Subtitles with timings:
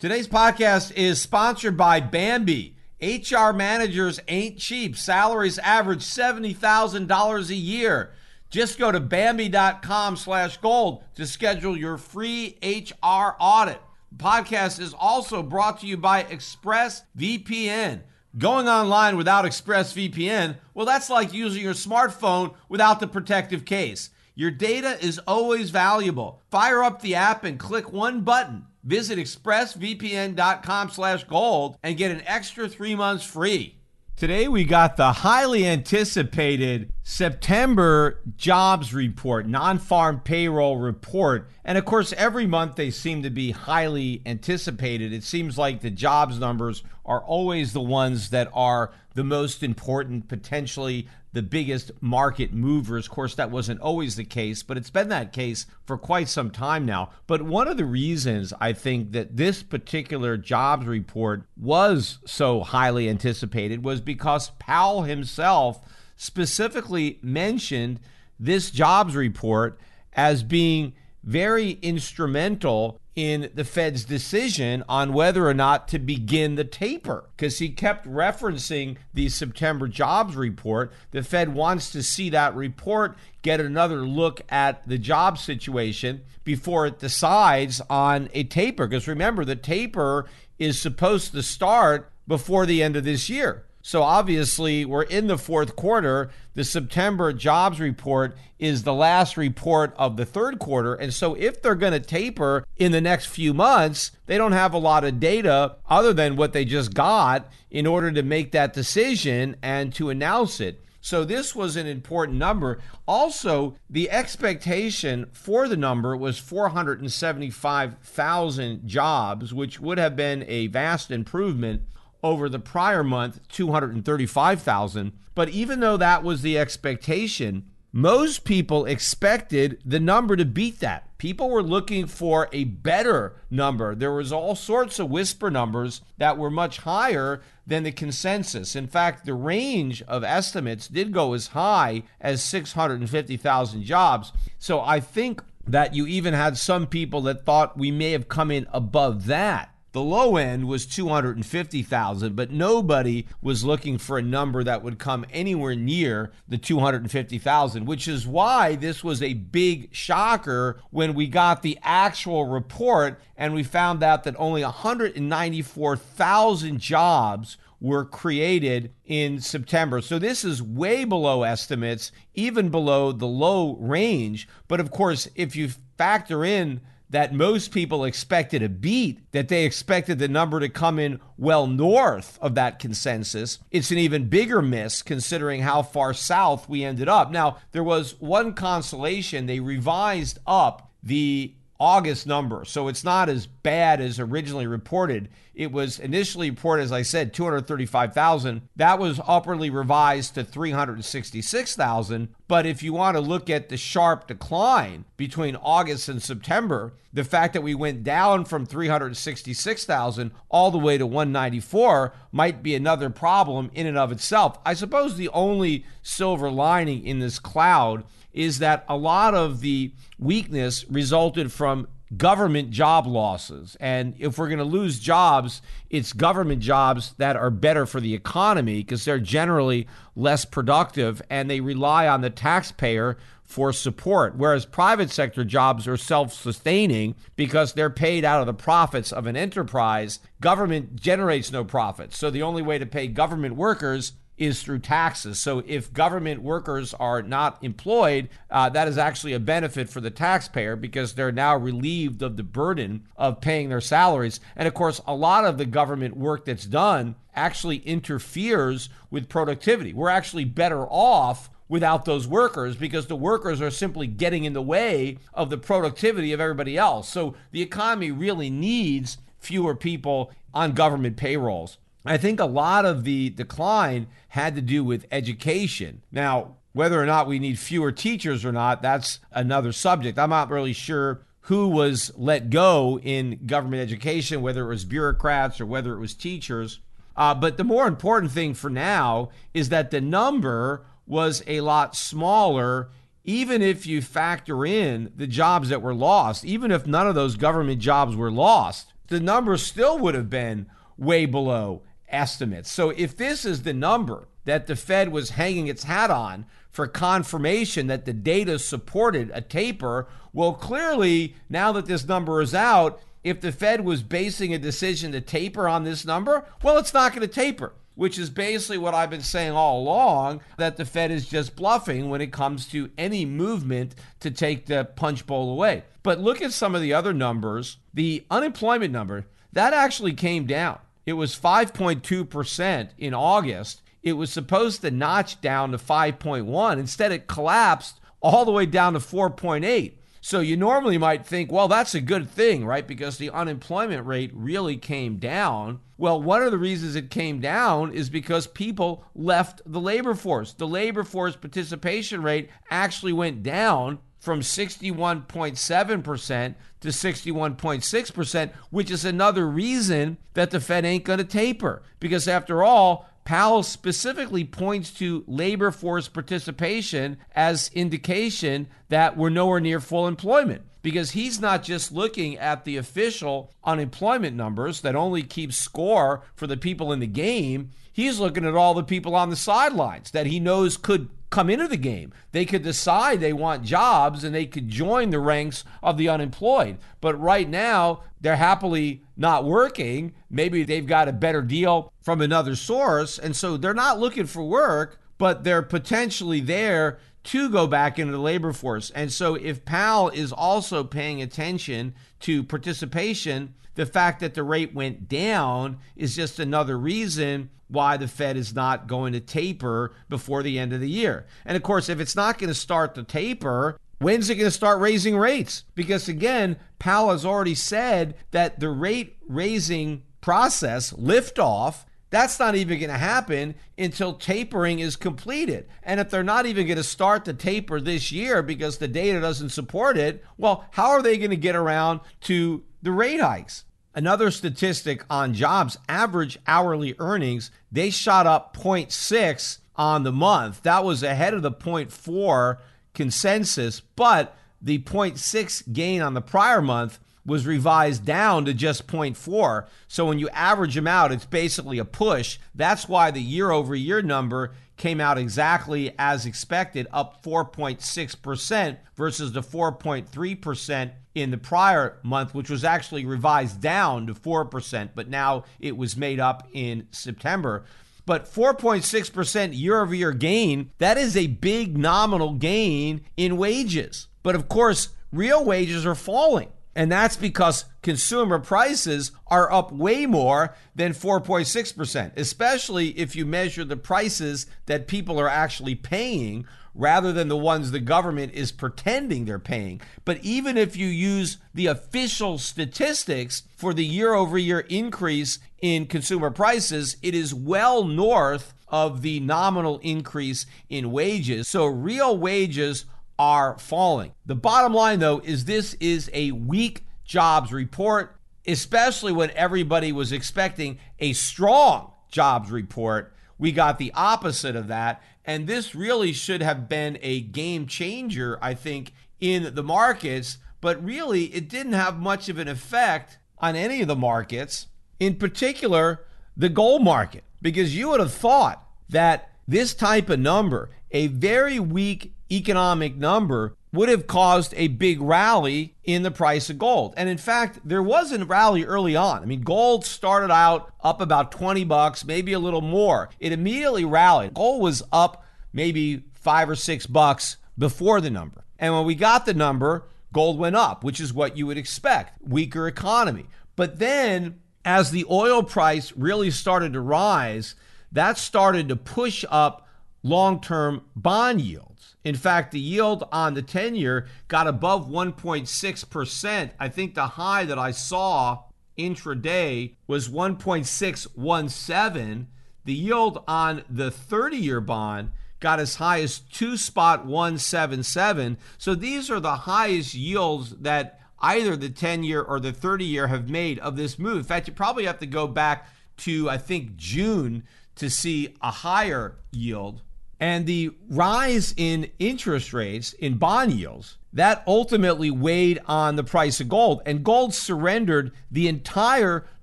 [0.00, 2.74] Today's podcast is sponsored by Bambee.
[3.02, 4.96] HR managers ain't cheap.
[4.96, 8.14] Salaries average $70,000 a year.
[8.48, 13.78] Just go to Bambee.com slash gold to schedule your free HR audit.
[14.10, 18.00] The podcast is also brought to you by ExpressVPN.
[18.38, 24.08] Going online without ExpressVPN, well, that's like using your smartphone without the protective case.
[24.34, 26.40] Your data is always valuable.
[26.50, 28.64] Fire up the app and click one button.
[28.82, 33.76] Visit expressvpn.com slash gold and get an extra three months free.
[34.16, 41.48] Today we got the highly anticipated September jobs report, non-farm payroll report.
[41.64, 45.14] And of course, every month they seem to be highly anticipated.
[45.14, 50.28] It seems like the jobs numbers are always the ones that are the most important,
[50.28, 53.06] potentially the biggest market movers.
[53.06, 56.50] Of course, that wasn't always the case, but it's been that case for quite some
[56.50, 57.10] time now.
[57.26, 63.08] But one of the reasons I think that this particular jobs report was so highly
[63.08, 65.80] anticipated was because Powell himself
[66.16, 68.00] specifically mentioned
[68.38, 69.78] this jobs report
[70.12, 76.64] as being very instrumental in the Fed's decision on whether or not to begin the
[76.64, 80.92] taper because he kept referencing the September jobs report.
[81.10, 86.86] The Fed wants to see that report, get another look at the job situation before
[86.86, 88.86] it decides on a taper.
[88.86, 90.26] Because remember, the taper
[90.58, 93.66] is supposed to start before the end of this year.
[93.82, 96.30] So obviously, we're in the fourth quarter.
[96.54, 100.94] The September jobs report is the last report of the third quarter.
[100.94, 104.74] And so, if they're going to taper in the next few months, they don't have
[104.74, 108.74] a lot of data other than what they just got in order to make that
[108.74, 110.84] decision and to announce it.
[111.00, 112.80] So this was an important number.
[113.08, 121.10] Also, the expectation for the number was 475,000 jobs, which would have been a vast
[121.10, 121.84] improvement
[122.22, 125.12] over the prior month, 235,000.
[125.34, 131.06] But even though that was the expectation, most people expected the number to beat that.
[131.18, 133.94] People were looking for a better number.
[133.94, 138.76] There was all sorts of whisper numbers that were much higher than the consensus.
[138.76, 144.32] In fact, the range of estimates did go as high as 650,000 jobs.
[144.58, 148.50] So I think that you even had some people that thought we may have come
[148.50, 149.74] in above that.
[149.92, 155.26] The low end was 250,000, but nobody was looking for a number that would come
[155.32, 161.62] anywhere near the 250,000, which is why this was a big shocker when we got
[161.62, 170.00] the actual report and we found out that only 194,000 jobs were created in September.
[170.00, 174.46] So this is way below estimates, even below the low range.
[174.68, 179.64] But of course, if you factor in that most people expected a beat, that they
[179.64, 183.58] expected the number to come in well north of that consensus.
[183.70, 187.30] It's an even bigger miss considering how far south we ended up.
[187.30, 189.46] Now, there was one consolation.
[189.46, 192.64] They revised up the August number.
[192.66, 195.30] So it's not as bad as originally reported.
[195.54, 198.68] It was initially reported, as I said, 235,000.
[198.76, 202.28] That was upwardly revised to 366,000.
[202.46, 207.24] But if you want to look at the sharp decline between August and September, the
[207.24, 213.08] fact that we went down from 366,000 all the way to 194 might be another
[213.10, 214.58] problem in and of itself.
[214.64, 219.92] I suppose the only silver lining in this cloud is that a lot of the
[220.18, 223.76] weakness resulted from government job losses.
[223.78, 228.14] And if we're going to lose jobs, it's government jobs that are better for the
[228.14, 229.86] economy because they're generally
[230.16, 234.36] less productive and they rely on the taxpayer for support.
[234.36, 239.26] Whereas private sector jobs are self sustaining because they're paid out of the profits of
[239.26, 240.20] an enterprise.
[240.40, 242.18] Government generates no profits.
[242.18, 245.38] So the only way to pay government workers is through taxes.
[245.38, 250.10] So if government workers are not employed, uh, that is actually a benefit for the
[250.10, 254.40] taxpayer because they're now relieved of the burden of paying their salaries.
[254.56, 259.92] And of course, a lot of the government work that's done actually interferes with productivity.
[259.92, 264.62] We're actually better off without those workers because the workers are simply getting in the
[264.62, 267.10] way of the productivity of everybody else.
[267.10, 271.76] So the economy really needs fewer people on government payrolls.
[272.04, 276.02] I think a lot of the decline had to do with education.
[276.10, 280.18] Now, whether or not we need fewer teachers or not, that's another subject.
[280.18, 285.60] I'm not really sure who was let go in government education, whether it was bureaucrats
[285.60, 286.78] or whether it was teachers.
[287.16, 291.96] Uh, but the more important thing for now is that the number was a lot
[291.96, 292.88] smaller,
[293.24, 296.44] even if you factor in the jobs that were lost.
[296.44, 300.66] Even if none of those government jobs were lost, the number still would have been
[300.96, 302.70] way below estimates.
[302.70, 306.86] So if this is the number that the Fed was hanging its hat on for
[306.86, 313.00] confirmation that the data supported a taper, well, clearly, now that this number is out,
[313.22, 317.12] if the Fed was basing a decision to taper on this number, well, it's not
[317.12, 321.10] going to taper, which is basically what I've been saying all along that the Fed
[321.10, 325.84] is just bluffing when it comes to any movement to take the punch bowl away.
[326.02, 327.76] But look at some of the other numbers.
[327.92, 330.78] The unemployment number, that actually came down.
[331.10, 333.82] It was 5.2% in August.
[334.00, 336.78] It was supposed to notch down to 5.1.
[336.78, 339.94] Instead, it collapsed all the way down to 4.8.
[340.20, 342.86] So you normally might think, well, that's a good thing, right?
[342.86, 345.80] Because the unemployment rate really came down.
[345.98, 350.52] Well, one of the reasons it came down is because people left the labor force.
[350.52, 359.48] The labor force participation rate actually went down from 61.7% to 61.6%, which is another
[359.48, 361.82] reason that the Fed ain't going to taper.
[361.98, 369.60] Because after all, Powell specifically points to labor force participation as indication that we're nowhere
[369.60, 375.22] near full employment because he's not just looking at the official unemployment numbers that only
[375.22, 377.70] keep score for the people in the game.
[377.92, 381.68] He's looking at all the people on the sidelines that he knows could come into
[381.68, 382.12] the game.
[382.32, 386.78] They could decide they want jobs and they could join the ranks of the unemployed.
[387.00, 390.12] But right now, they're happily not working.
[390.28, 393.18] Maybe they've got a better deal from another source.
[393.18, 398.12] And so they're not looking for work, but they're potentially there to go back into
[398.12, 398.90] the labor force.
[398.90, 404.74] And so if Powell is also paying attention to participation, the fact that the rate
[404.74, 410.42] went down is just another reason why the Fed is not going to taper before
[410.42, 411.26] the end of the year.
[411.46, 414.50] And of course, if it's not going to start to taper, when's it going to
[414.50, 415.64] start raising rates?
[415.74, 422.78] Because again, Powell has already said that the rate raising process, liftoff, that's not even
[422.80, 425.68] going to happen until tapering is completed.
[425.82, 429.22] And if they're not even going to start the taper this year because the data
[429.22, 433.64] doesn't support it, well, how are they going to get around to the rate hikes?
[433.94, 440.62] Another statistic on jobs, average hourly earnings, they shot up 0.6 on the month.
[440.62, 442.58] That was ahead of the 0.4
[442.94, 449.66] consensus, but the 0.6 gain on the prior month was revised down to just 0.4.
[449.88, 452.38] So when you average them out, it's basically a push.
[452.54, 459.32] That's why the year over year number came out exactly as expected, up 4.6% versus
[459.32, 465.44] the 4.3% in the prior month, which was actually revised down to 4%, but now
[465.60, 467.64] it was made up in September.
[468.06, 474.08] But 4.6% year over year gain, that is a big nominal gain in wages.
[474.22, 476.48] But of course, real wages are falling.
[476.74, 483.64] And that's because consumer prices are up way more than 4.6%, especially if you measure
[483.64, 489.24] the prices that people are actually paying rather than the ones the government is pretending
[489.24, 489.80] they're paying.
[490.04, 495.86] But even if you use the official statistics for the year over year increase in
[495.86, 501.48] consumer prices, it is well north of the nominal increase in wages.
[501.48, 502.84] So real wages
[503.20, 504.12] are falling.
[504.24, 510.10] The bottom line, though, is this is a weak jobs report, especially when everybody was
[510.10, 513.12] expecting a strong jobs report.
[513.36, 515.02] We got the opposite of that.
[515.26, 520.38] And this really should have been a game changer, I think, in the markets.
[520.62, 525.16] But really, it didn't have much of an effect on any of the markets, in
[525.16, 526.06] particular,
[526.38, 531.60] the gold market, because you would have thought that this type of number, a very
[531.60, 536.92] weak economic number would have caused a big rally in the price of gold.
[536.96, 539.22] And in fact, there was a rally early on.
[539.22, 543.10] I mean, gold started out up about 20 bucks, maybe a little more.
[543.20, 544.34] It immediately rallied.
[544.34, 548.44] Gold was up maybe 5 or 6 bucks before the number.
[548.58, 552.20] And when we got the number, gold went up, which is what you would expect.
[552.26, 553.26] Weaker economy.
[553.54, 557.54] But then as the oil price really started to rise,
[557.92, 559.66] that started to push up
[560.02, 561.69] long-term bond yield.
[562.04, 566.50] In fact, the yield on the 10 year got above 1.6%.
[566.58, 568.44] I think the high that I saw
[568.78, 572.26] intraday was 1.617.
[572.64, 578.38] The yield on the 30 year bond got as high as 2 spot 177.
[578.58, 583.06] So these are the highest yields that either the 10 year or the 30 year
[583.08, 584.18] have made of this move.
[584.18, 587.44] In fact, you probably have to go back to I think June
[587.76, 589.82] to see a higher yield
[590.20, 596.40] and the rise in interest rates in bond yields that ultimately weighed on the price
[596.40, 599.26] of gold and gold surrendered the entire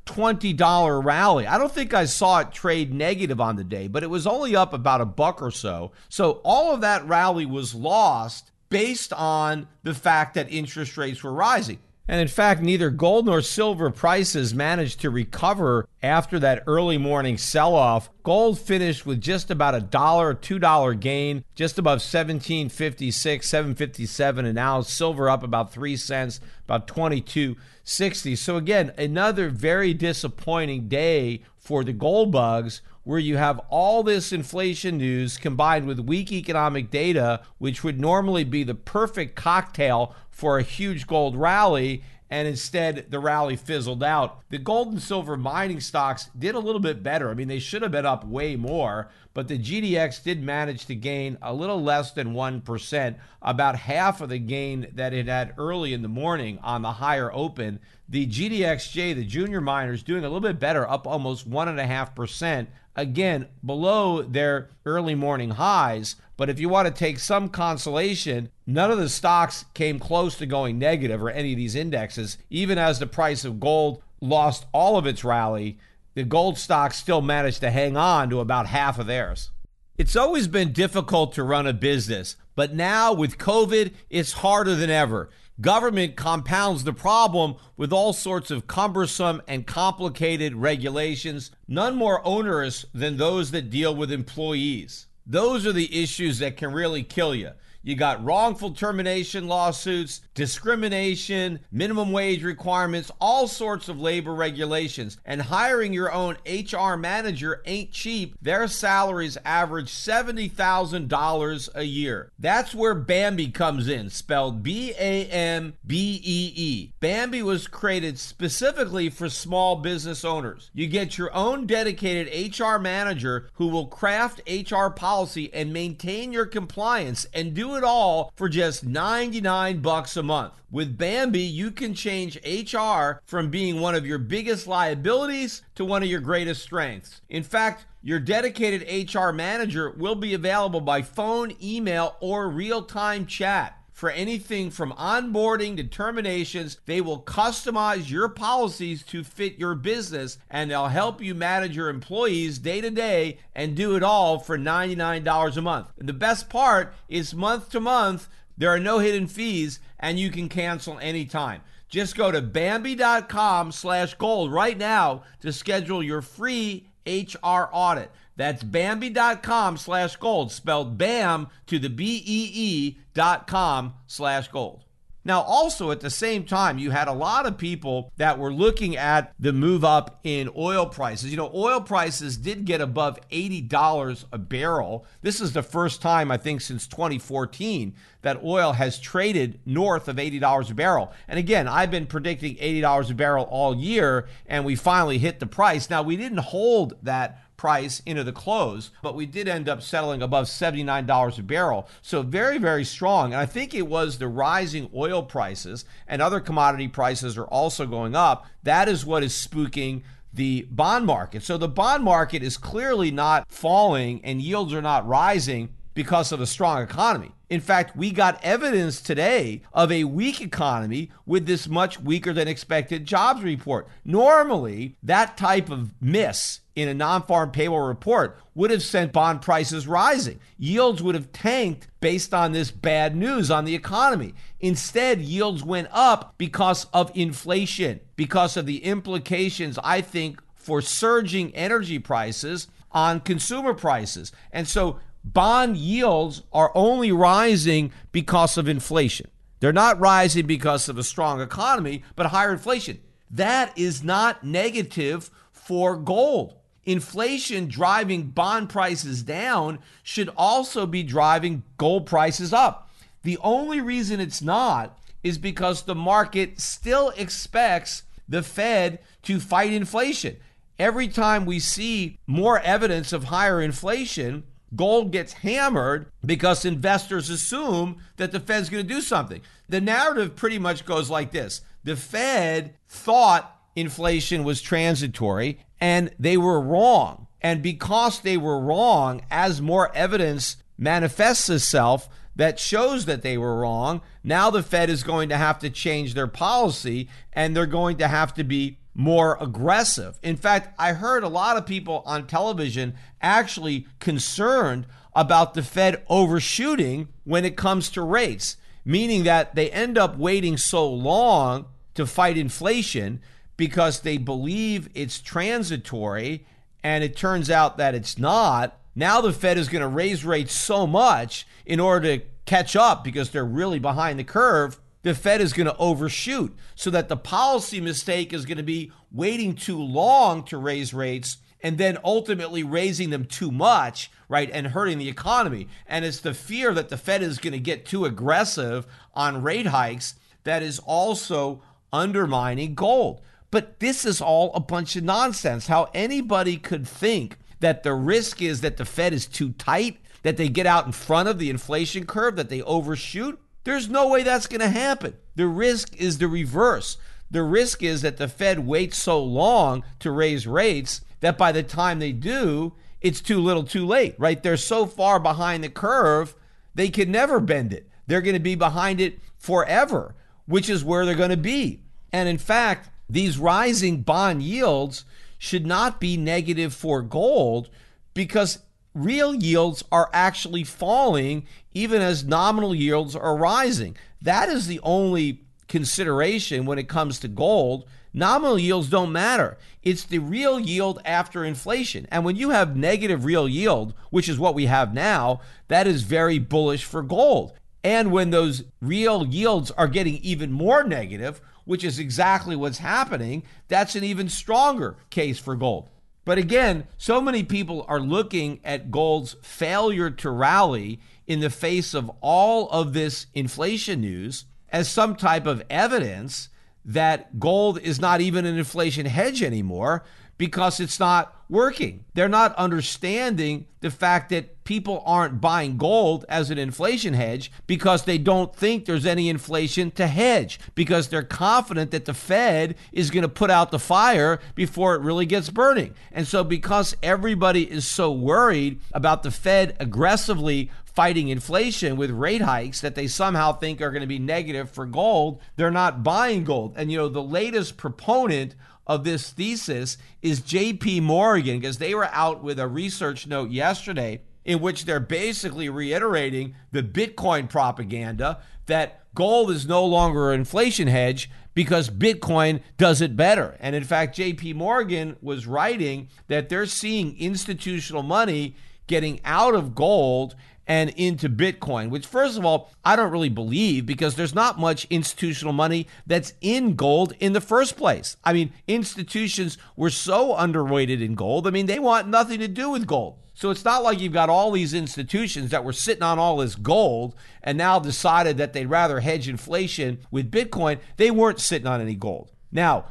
[0.05, 1.48] $20 rally.
[1.48, 4.55] I don't think I saw it trade negative on the day, but it was only
[4.55, 5.91] up about a buck or so.
[6.10, 11.34] So all of that rally was lost based on the fact that interest rates were
[11.34, 11.79] rising.
[12.07, 17.37] And in fact, neither gold nor silver prices managed to recover after that early morning
[17.37, 18.09] sell off.
[18.23, 24.55] Gold finished with just about a dollar, two dollar gain, just above 1756, 757, and
[24.55, 28.35] now silver up about three cents, about 2260.
[28.37, 34.33] So again, another very disappointing day for the gold bugs where you have all this
[34.33, 40.60] inflation news combined with weak economic data, which would normally be the perfect cocktail for
[40.60, 44.41] a huge gold rally and instead the rally fizzled out.
[44.50, 47.32] The gold and silver mining stocks did a little bit better.
[47.32, 50.96] I mean, they should have been up way more, but the GDX did manage to
[50.96, 55.91] gain a little less than 1%, about half of the gain that it had early
[55.91, 57.79] in the morning on the higher open.
[58.08, 62.67] The GDXJ, the junior miners, doing a little bit better, up almost 1.5%.
[62.98, 66.16] Again, below their early morning highs.
[66.36, 70.46] But if you want to take some consolation, none of the stocks came close to
[70.46, 72.38] going negative or any of these indexes.
[72.50, 75.77] Even as the price of gold lost all of its rally,
[76.16, 79.51] the gold stocks still managed to hang on to about half of theirs.
[79.98, 84.89] It's always been difficult to run a business, but now with COVID, it's harder than
[84.89, 85.30] ever.
[85.59, 92.85] Government compounds the problem with all sorts of cumbersome and complicated regulations, none more onerous
[92.93, 95.07] than those that deal with employees.
[95.25, 97.51] Those are the issues that can really kill you.
[97.88, 105.15] You got wrongful termination lawsuits, discrimination, minimum wage requirements, all sorts of labor regulations.
[105.25, 108.36] And hiring your own HR manager ain't cheap.
[108.41, 112.29] Their salaries average $70,000 a year.
[112.38, 116.91] That's where Bambee comes in, spelled B A M B E E.
[117.00, 120.72] Bambee was created specifically for small business owners.
[120.74, 126.46] You get your own dedicated HR manager who will craft HR policy and maintain your
[126.46, 130.53] compliance and do it all for just 99 bucks a month.
[130.69, 136.03] With Bambee, you can change HR from being one of your biggest liabilities to one
[136.03, 137.22] of your greatest strengths.
[137.29, 143.25] In fact, your dedicated HR manager will be available by phone, email, or real time
[143.25, 143.76] chat.
[143.98, 146.77] For anything from onboarding to terminations.
[146.86, 151.89] They will customize your policies to fit your business and they'll help you manage your
[151.89, 155.88] employees day to day and do it all for $99 a month.
[155.98, 160.30] And the best part is month to month, there are no hidden fees and you
[160.30, 161.62] can cancel anytime.
[161.89, 168.12] Just go to Bambee.com slash gold right now to schedule your free HR audit.
[168.38, 174.86] That's Bambee.com slash gold, spelled BAM to the B-E-E dot com slash gold.
[175.27, 178.96] Now, also at the same time, you had a lot of people that were looking
[178.96, 181.32] at the move up in oil prices.
[181.32, 185.06] You know, oil prices did get above $80 a barrel.
[185.22, 190.15] This is the first time, I think, since 2014 that oil has traded north of
[190.15, 191.12] $80 a barrel.
[191.27, 195.46] And again, I've been predicting $80 a barrel all year, and we finally hit the
[195.46, 195.89] price.
[195.89, 200.21] Now, we didn't hold that price into the close, but we did end up settling
[200.21, 201.89] above $79 a barrel.
[202.01, 203.33] So very, very strong.
[203.33, 207.85] And I think it was the rising oil prices and other commodity prices are also
[207.85, 208.45] going up.
[208.63, 211.43] That is what is spooking the bond market.
[211.43, 216.39] So the bond market is clearly not falling and yields are not rising because of
[216.39, 217.31] a strong economy.
[217.49, 222.47] In fact, we got evidence today of a weak economy with this much weaker than
[222.47, 223.87] expected jobs report.
[224.05, 229.41] Normally, that type of miss in a non farm payroll report would have sent bond
[229.41, 230.39] prices rising.
[230.60, 234.36] Yields would have tanked based on this bad news on the economy.
[234.60, 241.53] Instead, yields went up because of inflation, because of the implications, I think, for surging
[241.55, 244.31] energy prices on consumer prices.
[244.51, 249.31] And so bond yields are only rising because of inflation.
[249.62, 253.00] They're not rising because of a strong economy, but higher inflation.
[253.31, 256.56] That is not negative for gold.
[256.88, 262.89] Inflation driving bond prices down should also be driving gold prices up.
[263.24, 269.74] The only reason it's not is because the market still expects the Fed to fight
[269.74, 270.38] inflation.
[270.79, 277.98] Every time we see more evidence of higher inflation, gold gets hammered because investors assume
[278.15, 279.41] that the Fed's going to do something.
[279.67, 286.38] The narrative pretty much goes like this the Fed thought inflation was transitory and they
[286.38, 287.27] were wrong.
[287.41, 293.59] And because they were wrong, as more evidence manifests itself that shows that they were
[293.59, 297.98] wrong, now the Fed is going to have to change their policy and they're going
[297.98, 300.20] to have to be more aggressive.
[300.24, 306.03] In fact, I heard a lot of people on television actually concerned about the Fed
[306.09, 312.05] overshooting when it comes to rates, meaning that they end up waiting so long to
[312.05, 313.22] fight inflation
[313.57, 316.46] because they believe it's transitory
[316.83, 318.79] and it turns out that it's not.
[318.96, 323.03] Now the Fed is going to raise rates so much in order to catch up
[323.03, 327.17] because they're really behind the curve the Fed is going to overshoot so that the
[327.17, 332.61] policy mistake is going to be waiting too long to raise rates and then ultimately
[332.61, 335.67] raising them too much, right, and hurting the economy.
[335.87, 339.67] And it's the fear that the Fed is going to get too aggressive on rate
[339.67, 343.22] hikes that is also undermining gold.
[343.50, 345.68] But this is all a bunch of nonsense.
[345.68, 350.38] How anybody could think that the risk is that the Fed is too tight, that
[350.38, 353.40] they get out in front of the inflation curve, that they overshoot.
[353.64, 355.16] There's no way that's going to happen.
[355.36, 356.98] The risk is the reverse.
[357.29, 361.64] The risk is that the Fed waits so long to raise rates that by the
[361.64, 364.42] time they do, it's too little too late, right?
[364.42, 366.36] They're so far behind the curve,
[366.75, 367.90] they can never bend it.
[368.07, 371.81] They're going to be behind it forever, which is where they're going to be.
[372.12, 375.05] And in fact, these rising bond yields
[375.37, 377.70] should not be negative for gold
[378.13, 378.59] because
[378.93, 383.96] real yields are actually falling even as nominal yields are rising.
[384.22, 387.85] That is the only consideration when it comes to gold.
[388.13, 389.57] Nominal yields don't matter.
[389.83, 392.07] It's the real yield after inflation.
[392.09, 396.01] And when you have negative real yield, which is what we have now, that is
[396.01, 397.53] very bullish for gold.
[397.83, 403.44] And when those real yields are getting even more negative, which is exactly what's happening,
[403.68, 405.90] that's an even stronger case for gold.
[406.25, 411.94] But again, so many people are looking at gold's failure to rally in the face
[411.94, 416.50] of all of this inflation news as some type of evidence
[416.84, 420.03] that gold is not even an inflation hedge anymore
[420.37, 422.03] because it's not working.
[422.13, 428.03] They're not understanding the fact that people aren't buying gold as an inflation hedge because
[428.03, 433.11] they don't think there's any inflation to hedge because they're confident that the Fed is
[433.11, 435.93] going to put out the fire before it really gets burning.
[436.11, 442.41] And so, because everybody is so worried about the Fed aggressively fighting inflation with rate
[442.41, 446.43] hikes that they somehow think are going to be negative for gold, they're not buying
[446.43, 446.73] gold.
[446.75, 448.55] And you know, the latest proponent
[448.87, 454.21] of this thesis is JP Morgan because they were out with a research note yesterday
[454.45, 460.87] in which they're basically reiterating the Bitcoin propaganda that gold is no longer an inflation
[460.87, 463.57] hedge because Bitcoin does it better.
[463.59, 468.55] And in fact, JP Morgan was writing that they're seeing institutional money
[468.87, 470.35] getting out of gold
[470.68, 474.86] and into Bitcoin, which, first of all, I don't really believe because there's not much
[474.90, 478.18] institutional money that's in gold in the first place.
[478.24, 481.48] I mean, institutions were so underweighted in gold.
[481.48, 483.20] I mean, they want nothing to do with gold.
[483.34, 486.56] So it's not like you've got all these institutions that were sitting on all this
[486.56, 490.80] gold and now decided that they'd rather hedge inflation with Bitcoin.
[490.98, 492.32] They weren't sitting on any gold.
[492.51, 492.86] Now,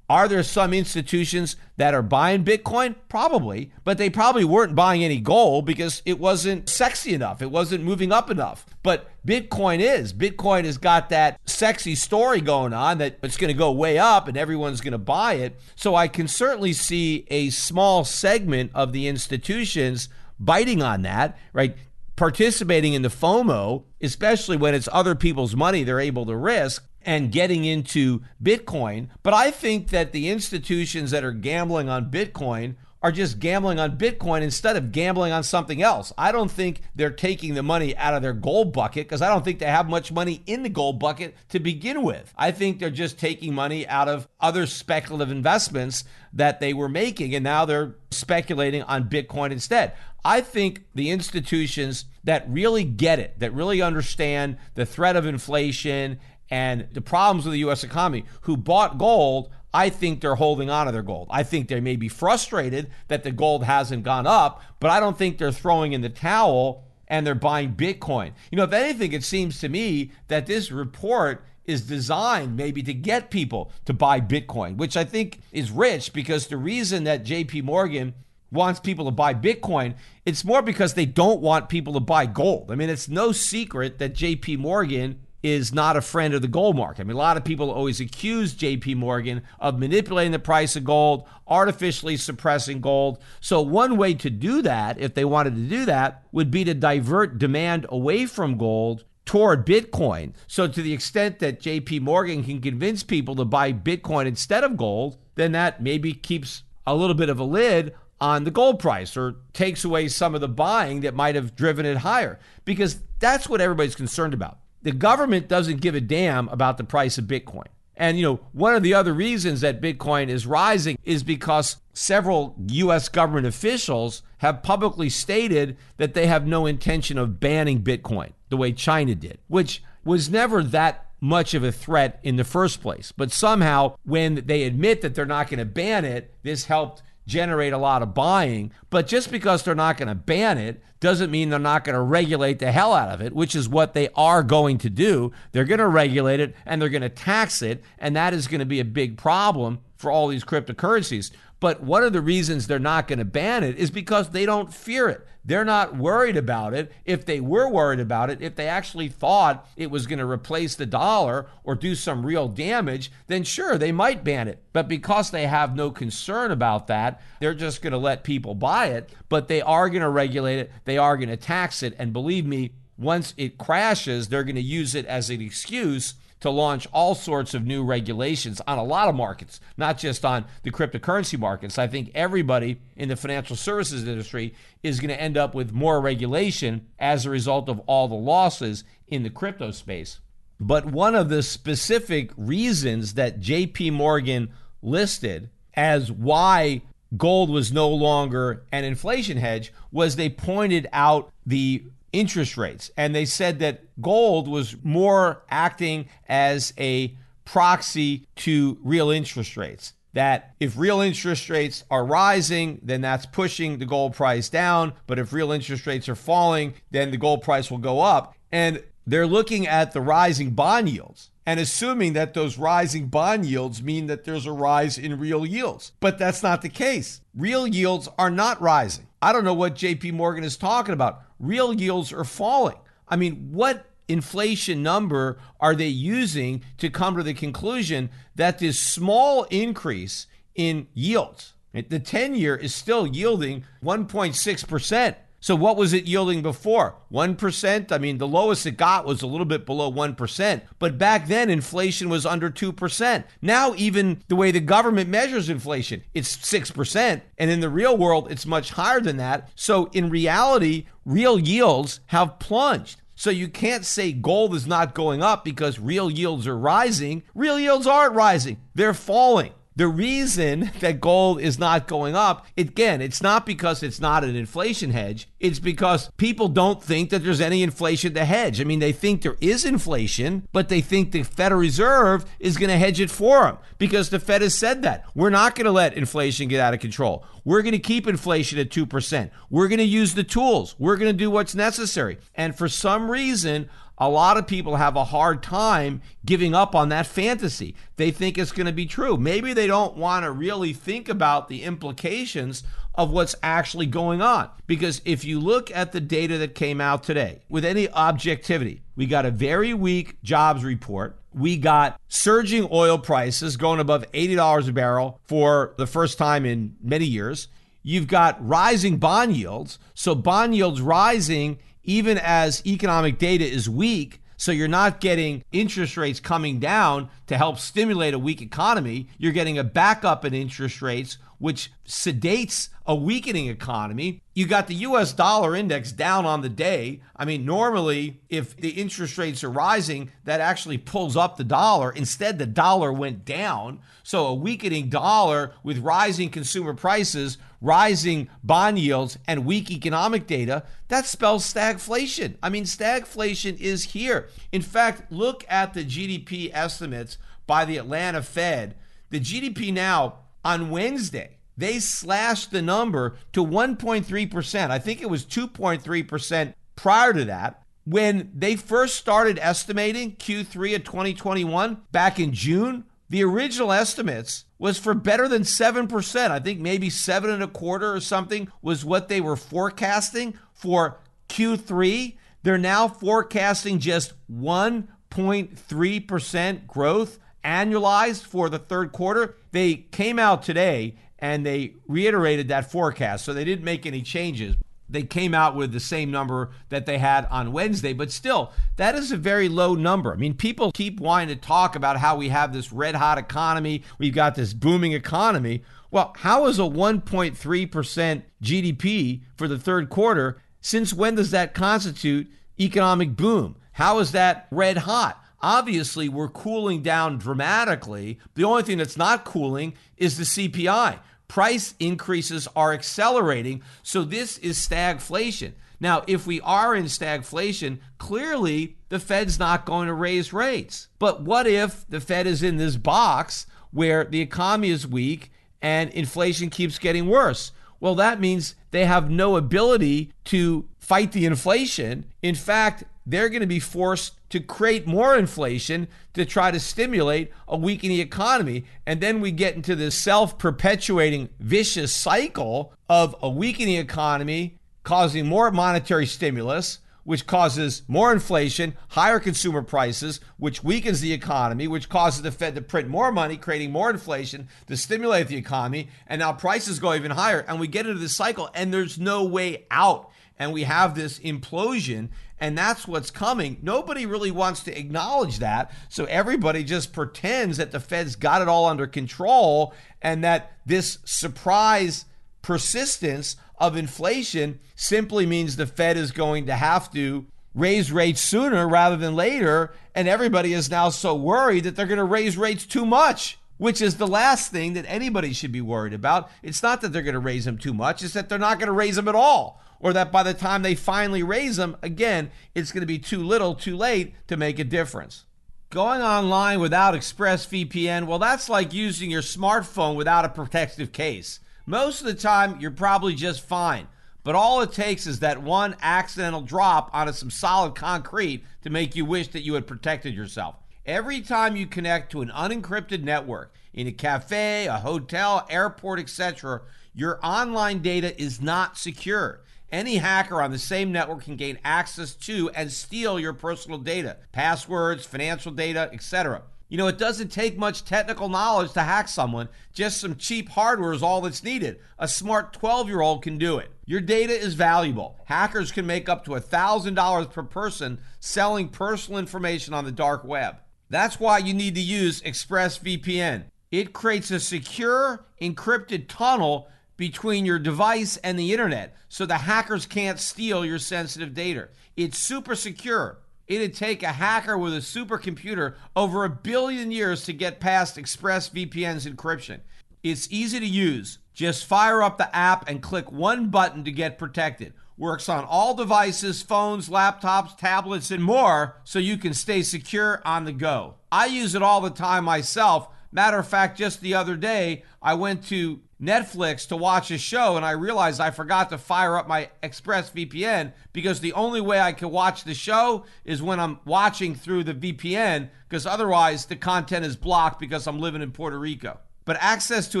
[0.10, 2.96] are there some institutions that are buying Bitcoin?
[3.08, 7.40] Probably, but they probably weren't buying any gold because it wasn't sexy enough.
[7.40, 8.66] It wasn't moving up enough.
[8.82, 10.12] But Bitcoin is.
[10.12, 14.26] Bitcoin has got that sexy story going on that it's going to go way up
[14.26, 15.60] and everyone's going to buy it.
[15.76, 20.08] So I can certainly see a small segment of the institutions
[20.40, 21.76] biting on that, right?
[22.16, 27.32] Participating in the FOMO, especially when it's other people's money they're able to risk and
[27.32, 29.08] getting into Bitcoin.
[29.22, 33.96] But I think that the institutions that are gambling on Bitcoin are just gambling on
[33.96, 36.12] Bitcoin instead of gambling on something else.
[36.18, 39.42] I don't think they're taking the money out of their gold bucket because I don't
[39.44, 42.32] think they have much money in the gold bucket to begin with.
[42.36, 47.34] I think they're just taking money out of other speculative investments that they were making
[47.34, 49.94] and now they're speculating on Bitcoin instead.
[50.22, 56.20] I think the institutions that really get it, that really understand the threat of inflation
[56.50, 57.84] and the problems with the U.S.
[57.84, 61.28] economy who bought gold, I think they're holding on to their gold.
[61.30, 65.16] I think they may be frustrated that the gold hasn't gone up, but I don't
[65.16, 68.32] think they're throwing in the towel and they're buying Bitcoin.
[68.50, 72.94] You know, if anything, it seems to me that this report is designed maybe to
[72.94, 77.62] get people to buy Bitcoin, which I think is rich because the reason that JP
[77.62, 78.14] Morgan
[78.50, 79.94] wants people to buy Bitcoin,
[80.26, 82.72] it's more because they don't want people to buy gold.
[82.72, 86.76] I mean, it's no secret that JP Morgan is not a friend of the gold
[86.76, 87.00] market.
[87.00, 90.84] I mean, a lot of people always accuse JP Morgan of manipulating the price of
[90.84, 93.18] gold, artificially suppressing gold.
[93.40, 96.74] So, one way to do that, if they wanted to do that, would be to
[96.74, 100.34] divert demand away from gold toward Bitcoin.
[100.46, 104.76] So, to the extent that JP Morgan can convince people to buy Bitcoin instead of
[104.76, 109.16] gold, then that maybe keeps a little bit of a lid on the gold price
[109.16, 113.48] or takes away some of the buying that might have driven it higher because that's
[113.48, 117.66] what everybody's concerned about the government doesn't give a damn about the price of Bitcoin.
[117.96, 122.54] And you know, one of the other reasons that Bitcoin is rising is because several
[122.68, 128.56] US government officials have publicly stated that they have no intention of banning Bitcoin the
[128.56, 133.12] way China did, which was never that much of a threat in the first place.
[133.12, 137.72] But somehow when they admit that they're not going to ban it, this helped generate
[137.72, 138.72] a lot of buying.
[138.90, 142.02] But just because they're not going to ban it doesn't mean they're not going to
[142.02, 145.32] regulate the hell out of it, which is what they are going to do.
[145.52, 147.82] They're going to regulate it and they're going to tax it.
[147.98, 151.30] And that is going to be a big problem for all these cryptocurrencies.
[151.60, 154.72] But one of the reasons they're not going to ban it is because they don't
[154.72, 155.26] fear it.
[155.44, 156.92] They're not worried about it.
[157.04, 160.74] If they were worried about it, if they actually thought it was going to replace
[160.74, 164.62] the dollar or do some real damage, then sure, they might ban it.
[164.72, 168.86] But because they have no concern about that, they're just going to let people buy
[168.88, 169.10] it.
[169.28, 171.94] But they are going to regulate it, they are going to tax it.
[171.98, 176.50] And believe me, once it crashes, they're going to use it as an excuse to
[176.50, 180.70] launch all sorts of new regulations on a lot of markets, not just on the
[180.70, 181.78] cryptocurrency markets.
[181.78, 186.00] I think everybody in the financial services industry is going to end up with more
[186.00, 190.20] regulation as a result of all the losses in the crypto space.
[190.58, 194.50] But one of the specific reasons that JP Morgan
[194.82, 196.82] listed as why
[197.16, 202.90] gold was no longer an inflation hedge was they pointed out the interest rates.
[202.96, 209.94] And they said that gold was more acting as a proxy to real interest rates.
[210.12, 214.94] That if real interest rates are rising, then that's pushing the gold price down.
[215.06, 218.34] But if real interest rates are falling, then the gold price will go up.
[218.50, 223.82] And they're looking at the rising bond yields and assuming that those rising bond yields
[223.82, 225.92] mean that there's a rise in real yields.
[226.00, 227.20] But that's not the case.
[227.34, 229.06] Real yields are not rising.
[229.22, 231.22] I don't know what JP Morgan is talking about.
[231.38, 232.76] Real yields are falling.
[233.08, 238.78] I mean, what inflation number are they using to come to the conclusion that this
[238.78, 245.14] small increase in yields, the 10 year is still yielding 1.6%.
[245.40, 246.96] So what was it yielding before?
[247.10, 247.90] 1%?
[247.90, 251.48] I mean, the lowest it got was a little bit below 1%, but back then
[251.48, 253.24] inflation was under 2%.
[253.40, 258.30] Now even the way the government measures inflation, it's 6%, and in the real world
[258.30, 259.48] it's much higher than that.
[259.54, 263.00] So in reality, real yields have plunged.
[263.14, 267.22] So you can't say gold is not going up because real yields are rising.
[267.34, 268.58] Real yields aren't rising.
[268.74, 269.52] They're falling.
[269.76, 274.36] The reason that gold is not going up, again, it's not because it's not an
[274.36, 275.28] inflation hedge.
[275.40, 278.60] It's because people don't think that there's any inflation to hedge.
[278.60, 282.68] I mean, they think there is inflation, but they think the Federal Reserve is going
[282.68, 285.04] to hedge it for them because the Fed has said that.
[285.14, 287.24] We're not going to let inflation get out of control.
[287.42, 289.30] We're going to keep inflation at 2%.
[289.48, 290.76] We're going to use the tools.
[290.78, 292.18] We're going to do what's necessary.
[292.34, 296.90] And for some reason, a lot of people have a hard time giving up on
[296.90, 297.74] that fantasy.
[297.96, 299.16] They think it's going to be true.
[299.16, 302.62] Maybe they don't want to really think about the implications
[303.00, 304.50] of what's actually going on.
[304.66, 309.06] Because if you look at the data that came out today with any objectivity, we
[309.06, 311.18] got a very weak jobs report.
[311.32, 316.76] We got surging oil prices going above $80 a barrel for the first time in
[316.82, 317.48] many years.
[317.82, 319.78] You've got rising bond yields.
[319.94, 325.96] So bond yields rising even as economic data is weak, so you're not getting interest
[325.96, 329.08] rates coming down to help stimulate a weak economy.
[329.18, 334.20] You're getting a backup in interest rates, which sedates a weakening economy.
[334.34, 337.00] You got the US dollar index down on the day.
[337.16, 341.90] I mean, normally, if the interest rates are rising, that actually pulls up the dollar.
[341.90, 343.80] Instead, the dollar went down.
[344.02, 350.64] So, a weakening dollar with rising consumer prices, rising bond yields, and weak economic data,
[350.88, 352.36] that spells stagflation.
[352.42, 354.28] I mean, stagflation is here.
[354.52, 358.74] In fact, look at the GDP estimates by the Atlanta Fed.
[359.08, 364.70] The GDPNow on Wednesday, they slashed the number to 1.3%.
[364.70, 367.62] I think it was 2.3% prior to that.
[367.84, 374.78] When they first started estimating Q3 of 2021 back in June, the original estimates was
[374.78, 376.30] for better than 7%.
[376.30, 381.00] I think maybe seven and a quarter or something was what they were forecasting for
[381.28, 382.16] Q3.
[382.42, 389.36] They're now forecasting just 1.3% growth annualized for the third quarter.
[389.52, 393.24] They came out today and they reiterated that forecast.
[393.24, 394.56] So they didn't make any changes.
[394.90, 398.96] They came out with the same number that they had on Wednesday, but still, that
[398.96, 400.12] is a very low number.
[400.12, 403.84] I mean, people keep wanting to talk about how we have this red hot economy,
[403.98, 405.62] we've got this booming economy.
[405.92, 410.40] Well, how is a 1.3% GDP for the third quarter?
[410.60, 413.56] Since when does that constitute economic boom?
[413.72, 415.19] How is that red hot?
[415.42, 418.18] Obviously, we're cooling down dramatically.
[418.34, 420.98] The only thing that's not cooling is the CPI
[421.30, 423.62] price increases are accelerating.
[423.84, 425.52] So this is stagflation.
[425.78, 430.88] Now, if we are in stagflation, clearly the Fed's not going to raise rates.
[430.98, 435.30] But what if the Fed is in this box where the economy is weak
[435.62, 437.52] and inflation keeps getting worse?
[437.78, 442.06] Well, that means they have no ability to fight the inflation.
[442.22, 447.30] In fact, they're going to be forced to create more inflation to try to stimulate
[447.46, 448.64] a weakening economy.
[448.86, 455.26] And then we get into this self perpetuating vicious cycle of a weakening economy causing
[455.26, 461.88] more monetary stimulus, which causes more inflation, higher consumer prices, which weakens the economy, which
[461.88, 465.88] causes the Fed to print more money, creating more inflation to stimulate the economy.
[466.06, 467.44] And now prices go even higher.
[467.46, 470.10] And we get into this cycle, and there's no way out.
[470.38, 472.08] And we have this implosion
[472.40, 473.58] and that's what's coming.
[473.62, 475.70] Nobody really wants to acknowledge that.
[475.90, 480.98] So everybody just pretends that the Fed's got it all under control and that this
[481.04, 482.06] surprise
[482.40, 488.66] persistence of inflation simply means the Fed is going to have to raise rates sooner
[488.66, 489.74] rather than later.
[489.94, 493.82] And everybody is now so worried that they're going to raise rates too much which
[493.82, 496.30] is the last thing that anybody should be worried about.
[496.42, 498.68] It's not that they're going to raise them too much, it's that they're not going
[498.68, 502.30] to raise them at all or that by the time they finally raise them, again,
[502.54, 505.24] it's going to be too little, too late to make a difference.
[505.70, 511.40] Going online without ExpressVPN, well, that's like using your smartphone without a protective case.
[511.64, 513.88] Most of the time, you're probably just fine.
[514.22, 518.94] But all it takes is that one accidental drop onto some solid concrete to make
[518.94, 520.56] you wish that you had protected yourself.
[520.84, 526.62] Every time you connect to an unencrypted network in a cafe, a hotel, airport, etc.,
[526.94, 529.40] your online data is not secure.
[529.72, 534.16] Any hacker on the same network can gain access to and steal your personal data,
[534.32, 536.42] passwords, financial data, etc.
[536.68, 539.48] You know, it doesn't take much technical knowledge to hack someone.
[539.72, 541.80] Just some cheap hardware is all that's needed.
[541.98, 543.70] A smart 12 year old can do it.
[543.86, 545.18] Your data is valuable.
[545.24, 550.58] Hackers can make up to $1,000 per person selling personal information on the dark web.
[550.88, 553.44] That's why you need to use ExpressVPN.
[553.72, 556.68] It creates a secure, encrypted tunnel
[557.00, 561.66] between your device and the internet so the hackers can't steal your sensitive data.
[561.96, 563.20] It's super secure.
[563.46, 569.06] It'd take a hacker with a supercomputer over a billion years to get past ExpressVPN's
[569.06, 569.60] encryption.
[570.02, 571.16] It's easy to use.
[571.32, 574.74] Just fire up the app and click one button to get protected.
[574.98, 580.44] Works on all devices, phones, laptops, tablets, and more, so you can stay secure on
[580.44, 580.96] the go.
[581.10, 582.88] I use it all the time myself.
[583.10, 587.56] Matter of fact, just the other day, I went to Netflix to watch a show
[587.56, 591.92] and I realized I forgot to fire up my ExpressVPN because the only way I
[591.92, 597.04] can watch the show is when I'm watching through the VPN because otherwise the content
[597.04, 598.98] is blocked because I'm living in Puerto Rico.
[599.24, 600.00] But access to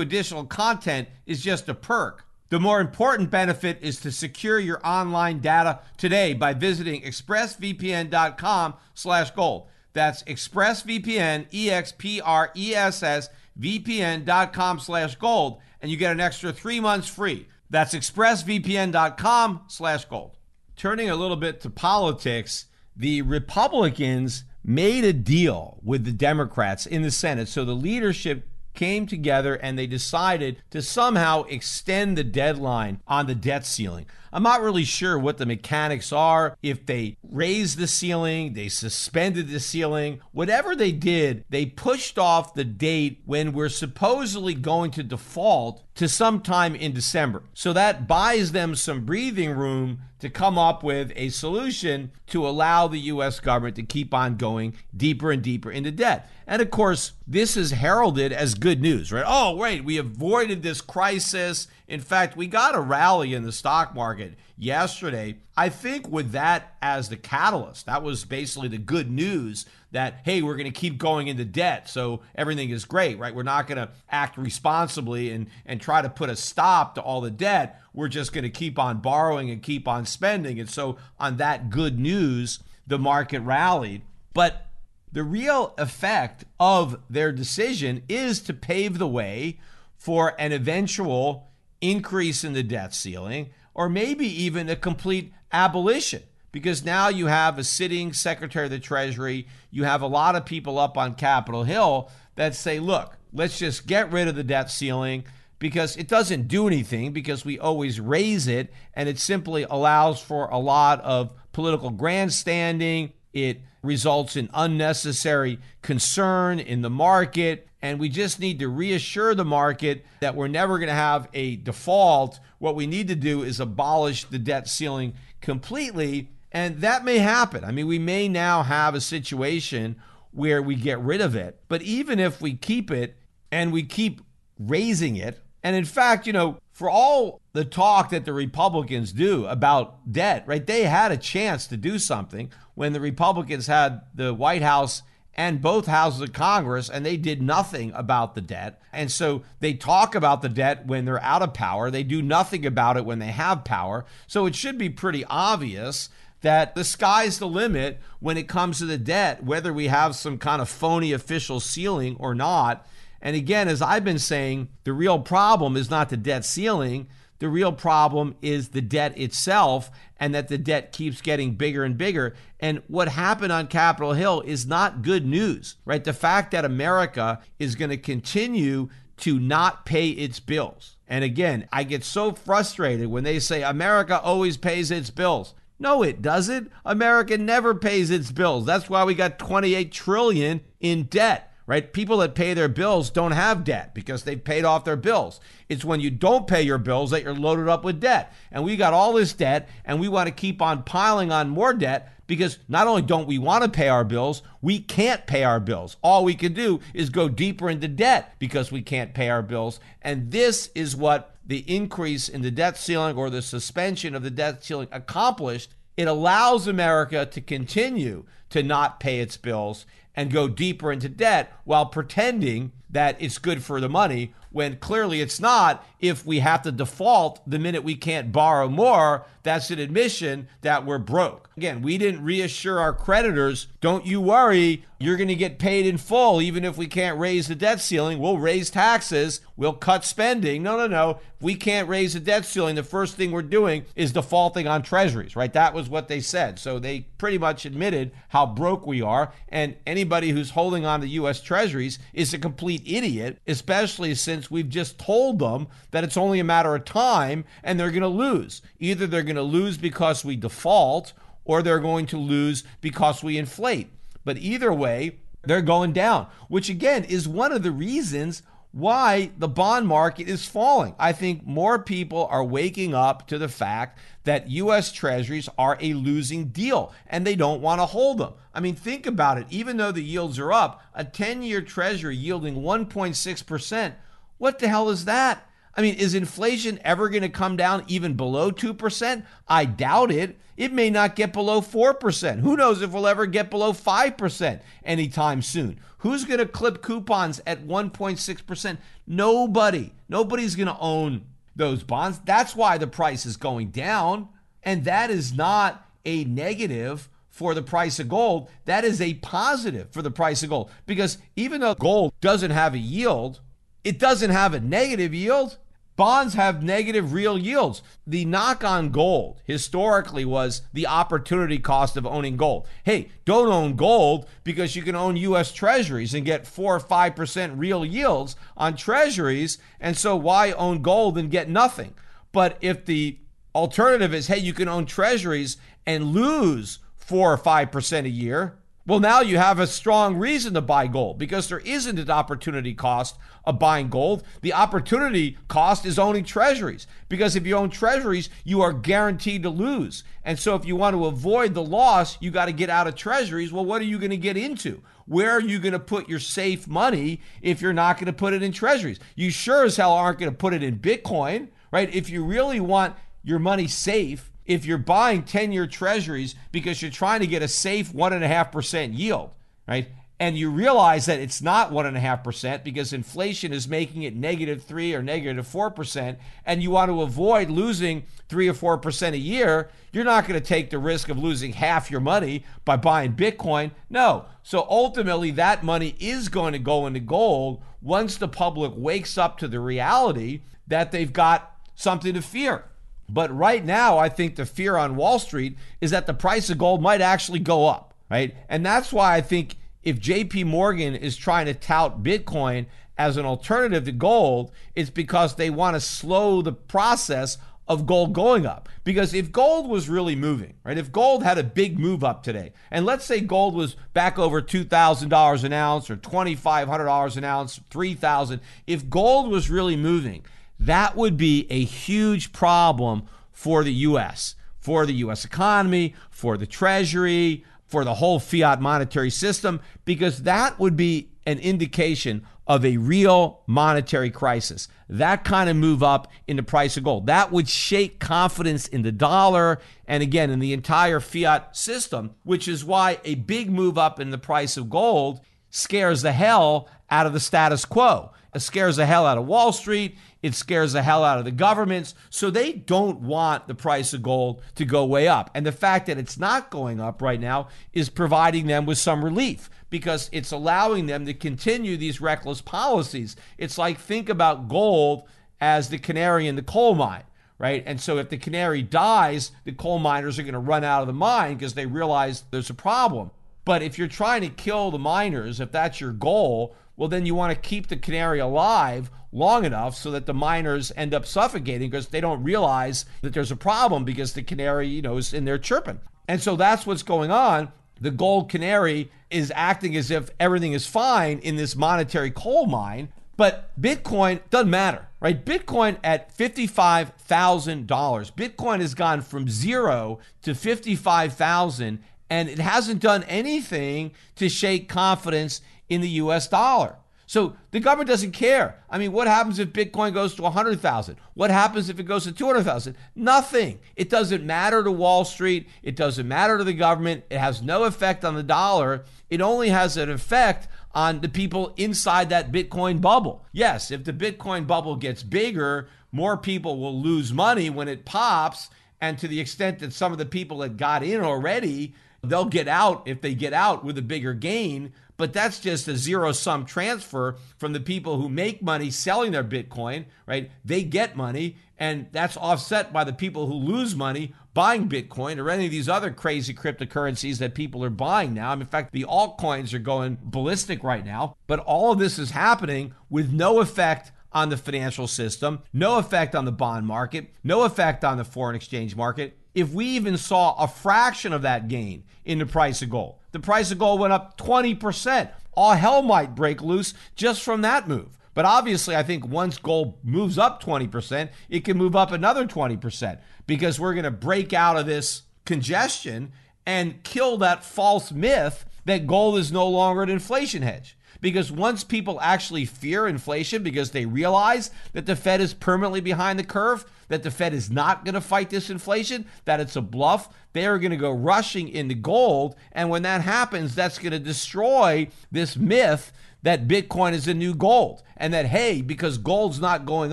[0.00, 2.24] additional content is just a perk.
[2.48, 9.30] The more important benefit is to secure your online data today by visiting expressvpn.com slash
[9.30, 9.68] gold.
[9.92, 17.46] That's expressvpn, E-X-P-R-E-S-S, vpn.com slash gold, and you get an extra three months free.
[17.68, 20.36] That's expressvpn.com slash gold.
[20.76, 27.02] Turning a little bit to politics, the Republicans made a deal with the Democrats in
[27.02, 27.48] the Senate.
[27.48, 33.34] So the leadership came together and they decided to somehow extend the deadline on the
[33.34, 34.06] debt ceiling.
[34.32, 36.56] I'm not really sure what the mechanics are.
[36.62, 42.54] If they raised the ceiling, they suspended the ceiling, whatever they did, they pushed off
[42.54, 47.42] the date when we're supposedly going to default to sometime in December.
[47.54, 52.86] So that buys them some breathing room to come up with a solution to allow
[52.86, 56.30] the US government to keep on going deeper and deeper into debt.
[56.46, 59.24] And of course, this is heralded as good news, right?
[59.26, 61.68] Oh, wait, we avoided this crisis.
[61.90, 65.38] In fact, we got a rally in the stock market yesterday.
[65.56, 70.40] I think with that as the catalyst, that was basically the good news that, hey,
[70.40, 71.88] we're going to keep going into debt.
[71.88, 73.34] So everything is great, right?
[73.34, 77.20] We're not going to act responsibly and, and try to put a stop to all
[77.20, 77.82] the debt.
[77.92, 80.60] We're just going to keep on borrowing and keep on spending.
[80.60, 84.02] And so on that good news, the market rallied.
[84.32, 84.68] But
[85.10, 89.58] the real effect of their decision is to pave the way
[89.96, 91.49] for an eventual
[91.80, 97.58] increase in the debt ceiling or maybe even a complete abolition because now you have
[97.58, 101.64] a sitting Secretary of the Treasury, you have a lot of people up on Capitol
[101.64, 105.24] Hill that say, look, let's just get rid of the debt ceiling
[105.58, 110.48] because it doesn't do anything because we always raise it and it simply allows for
[110.48, 113.12] a lot of political grandstanding.
[113.32, 117.68] It results in unnecessary concern in the market.
[117.82, 121.56] And we just need to reassure the market that we're never going to have a
[121.56, 122.38] default.
[122.58, 126.30] What we need to do is abolish the debt ceiling completely.
[126.52, 127.64] And that may happen.
[127.64, 129.96] I mean, we may now have a situation
[130.32, 131.60] where we get rid of it.
[131.68, 133.16] But even if we keep it
[133.50, 134.20] and we keep
[134.58, 139.46] raising it, and in fact, you know, for all the talk that the Republicans do
[139.46, 140.66] about debt, right?
[140.66, 145.02] They had a chance to do something when the Republicans had the White House
[145.40, 148.78] and both houses of Congress, and they did nothing about the debt.
[148.92, 151.90] And so they talk about the debt when they're out of power.
[151.90, 154.04] They do nothing about it when they have power.
[154.26, 156.10] So it should be pretty obvious
[156.42, 160.36] that the sky's the limit when it comes to the debt, whether we have some
[160.36, 162.86] kind of phony official ceiling or not.
[163.22, 167.08] And again, as I've been saying, the real problem is not the debt ceiling.
[167.38, 171.96] The real problem is the debt itself and that the debt keeps getting bigger and
[171.96, 172.34] bigger.
[172.60, 176.04] And what happened on Capitol Hill is not good news, right?
[176.04, 180.96] The fact that America is going to continue to not pay its bills.
[181.08, 185.54] And again, I get so frustrated when they say America always pays its bills.
[185.78, 186.70] No, it doesn't.
[186.84, 188.66] America never pays its bills.
[188.66, 191.92] That's why we got 28 trillion in debt right?
[191.92, 195.38] People that pay their bills don't have debt because they've paid off their bills.
[195.68, 198.32] It's when you don't pay your bills that you're loaded up with debt.
[198.50, 201.72] And we got all this debt and we want to keep on piling on more
[201.72, 205.60] debt because not only don't we want to pay our bills, we can't pay our
[205.60, 205.96] bills.
[206.02, 209.78] All we can do is go deeper into debt because we can't pay our bills.
[210.02, 214.30] And this is what the increase in the debt ceiling or the suspension of the
[214.32, 220.48] debt ceiling accomplished it allows America to continue to not pay its bills and go
[220.48, 225.86] deeper into debt while pretending that it's good for the money when clearly it's not.
[226.00, 230.84] If we have to default the minute we can't borrow more, that's an admission that
[230.84, 231.48] we're broke.
[231.56, 235.96] Again, we didn't reassure our creditors, don't you worry, you're going to get paid in
[235.96, 236.42] full.
[236.42, 240.62] Even if we can't raise the debt ceiling, we'll raise taxes, we'll cut spending.
[240.62, 241.20] No, no, no.
[241.38, 244.82] If we can't raise the debt ceiling, the first thing we're doing is defaulting on
[244.82, 245.54] treasuries, right?
[245.54, 246.58] That was what they said.
[246.58, 249.32] So they pretty much admitted how broke we are.
[249.48, 251.40] And anybody who's holding on to U.S.
[251.40, 256.44] treasuries is a complete idiot, especially since we've just told them that it's only a
[256.44, 258.60] matter of time and they're going to lose.
[258.78, 261.14] Either they're going to lose because we default
[261.46, 263.90] or they're going to lose because we inflate.
[264.24, 268.42] But either way, they're going down, which again is one of the reasons
[268.72, 270.94] why the bond market is falling.
[270.98, 275.94] I think more people are waking up to the fact that US treasuries are a
[275.94, 278.34] losing deal and they don't want to hold them.
[278.54, 279.46] I mean, think about it.
[279.50, 283.94] Even though the yields are up, a 10 year treasury yielding 1.6%,
[284.38, 285.46] what the hell is that?
[285.74, 289.24] I mean, is inflation ever going to come down even below 2%?
[289.48, 290.38] I doubt it.
[290.60, 292.40] It may not get below 4%.
[292.40, 295.80] Who knows if we'll ever get below 5% anytime soon?
[296.00, 298.76] Who's going to clip coupons at 1.6%?
[299.06, 299.94] Nobody.
[300.06, 301.22] Nobody's going to own
[301.56, 302.20] those bonds.
[302.26, 304.28] That's why the price is going down.
[304.62, 308.50] And that is not a negative for the price of gold.
[308.66, 310.70] That is a positive for the price of gold.
[310.84, 313.40] Because even though gold doesn't have a yield,
[313.82, 315.56] it doesn't have a negative yield.
[315.96, 317.82] Bonds have negative real yields.
[318.06, 322.66] The knock on gold historically was the opportunity cost of owning gold.
[322.84, 327.58] Hey, don't own gold because you can own US treasuries and get 4 or 5%
[327.58, 329.58] real yields on treasuries.
[329.78, 331.94] And so why own gold and get nothing?
[332.32, 333.18] But if the
[333.54, 338.59] alternative is, hey, you can own treasuries and lose 4 or 5% a year,
[338.90, 342.74] well, now you have a strong reason to buy gold because there isn't an opportunity
[342.74, 344.24] cost of buying gold.
[344.40, 349.48] The opportunity cost is owning treasuries because if you own treasuries, you are guaranteed to
[349.48, 350.02] lose.
[350.24, 352.96] And so if you want to avoid the loss, you got to get out of
[352.96, 353.52] treasuries.
[353.52, 354.82] Well, what are you going to get into?
[355.06, 358.34] Where are you going to put your safe money if you're not going to put
[358.34, 358.98] it in treasuries?
[359.14, 361.94] You sure as hell aren't going to put it in Bitcoin, right?
[361.94, 366.90] If you really want your money safe, if you're buying 10 year treasuries because you're
[366.90, 369.30] trying to get a safe 1.5% yield,
[369.68, 369.86] right?
[370.18, 375.04] And you realize that it's not 1.5% because inflation is making it negative 3 or
[375.04, 380.26] negative 4%, and you want to avoid losing 3 or 4% a year, you're not
[380.26, 383.70] going to take the risk of losing half your money by buying Bitcoin.
[383.88, 384.26] No.
[384.42, 389.38] So ultimately, that money is going to go into gold once the public wakes up
[389.38, 392.64] to the reality that they've got something to fear.
[393.12, 396.58] But right now, I think the fear on Wall Street is that the price of
[396.58, 398.34] gold might actually go up, right?
[398.48, 403.26] And that's why I think if JP Morgan is trying to tout Bitcoin as an
[403.26, 408.68] alternative to gold, it's because they want to slow the process of gold going up.
[408.84, 410.76] Because if gold was really moving, right?
[410.76, 414.42] If gold had a big move up today, and let's say gold was back over
[414.42, 420.24] $2,000 an ounce or $2,500 an ounce, 3000 if gold was really moving,
[420.60, 425.24] that would be a huge problem for the U.S., for the U.S.
[425.24, 431.38] economy, for the Treasury, for the whole fiat monetary system, because that would be an
[431.38, 434.68] indication of a real monetary crisis.
[434.88, 437.06] That kind of move up in the price of gold.
[437.06, 442.48] That would shake confidence in the dollar and again in the entire fiat system, which
[442.48, 447.06] is why a big move up in the price of gold scares the hell out
[447.06, 448.10] of the status quo.
[448.34, 449.96] It scares the hell out of Wall Street.
[450.22, 451.94] It scares the hell out of the governments.
[452.10, 455.30] So they don't want the price of gold to go way up.
[455.34, 459.04] And the fact that it's not going up right now is providing them with some
[459.04, 463.16] relief because it's allowing them to continue these reckless policies.
[463.38, 465.04] It's like think about gold
[465.40, 467.04] as the canary in the coal mine
[467.40, 467.62] right?
[467.64, 470.86] And so if the canary dies, the coal miners are going to run out of
[470.86, 473.12] the mine because they realize there's a problem.
[473.46, 477.14] But if you're trying to kill the miners, if that's your goal, well, then you
[477.14, 481.70] want to keep the canary alive long enough so that the miners end up suffocating
[481.70, 485.24] because they don't realize that there's a problem because the canary, you know, is in
[485.24, 485.80] there chirping.
[486.08, 487.52] And so that's what's going on.
[487.80, 492.92] The gold canary is acting as if everything is fine in this monetary coal mine,
[493.16, 495.24] but Bitcoin doesn't matter, right?
[495.24, 497.66] Bitcoin at $55,000.
[497.66, 505.40] Bitcoin has gone from 0 to 55,000 and it hasn't done anything to shake confidence
[505.68, 506.76] in the US dollar.
[507.10, 508.62] So the government doesn't care.
[508.70, 510.96] I mean, what happens if Bitcoin goes to 100,000?
[511.14, 512.76] What happens if it goes to 200,000?
[512.94, 513.58] Nothing.
[513.74, 515.48] It doesn't matter to Wall Street.
[515.64, 517.02] It doesn't matter to the government.
[517.10, 518.84] It has no effect on the dollar.
[519.08, 523.24] It only has an effect on the people inside that Bitcoin bubble.
[523.32, 528.50] Yes, if the Bitcoin bubble gets bigger, more people will lose money when it pops.
[528.80, 532.46] And to the extent that some of the people that got in already, they'll get
[532.46, 536.44] out if they get out with a bigger gain but that's just a zero sum
[536.44, 540.30] transfer from the people who make money selling their Bitcoin, right?
[540.44, 545.30] They get money, and that's offset by the people who lose money buying Bitcoin or
[545.30, 548.30] any of these other crazy cryptocurrencies that people are buying now.
[548.34, 552.74] in fact, the altcoins are going ballistic right now, but all of this is happening
[552.90, 557.84] with no effect on the financial system, no effect on the bond market, no effect
[557.84, 559.16] on the foreign exchange market.
[559.34, 563.20] If we even saw a fraction of that gain in the price of gold, the
[563.20, 565.10] price of gold went up 20%.
[565.32, 567.96] All hell might break loose just from that move.
[568.14, 572.98] But obviously, I think once gold moves up 20%, it can move up another 20%
[573.26, 576.12] because we're going to break out of this congestion
[576.44, 580.76] and kill that false myth that gold is no longer an inflation hedge.
[581.00, 586.18] Because once people actually fear inflation because they realize that the Fed is permanently behind
[586.18, 589.62] the curve, that the Fed is not going to fight this inflation, that it's a
[589.62, 592.36] bluff, they are going to go rushing into gold.
[592.52, 595.92] And when that happens, that's going to destroy this myth
[596.22, 599.92] that Bitcoin is a new gold and that, hey, because gold's not going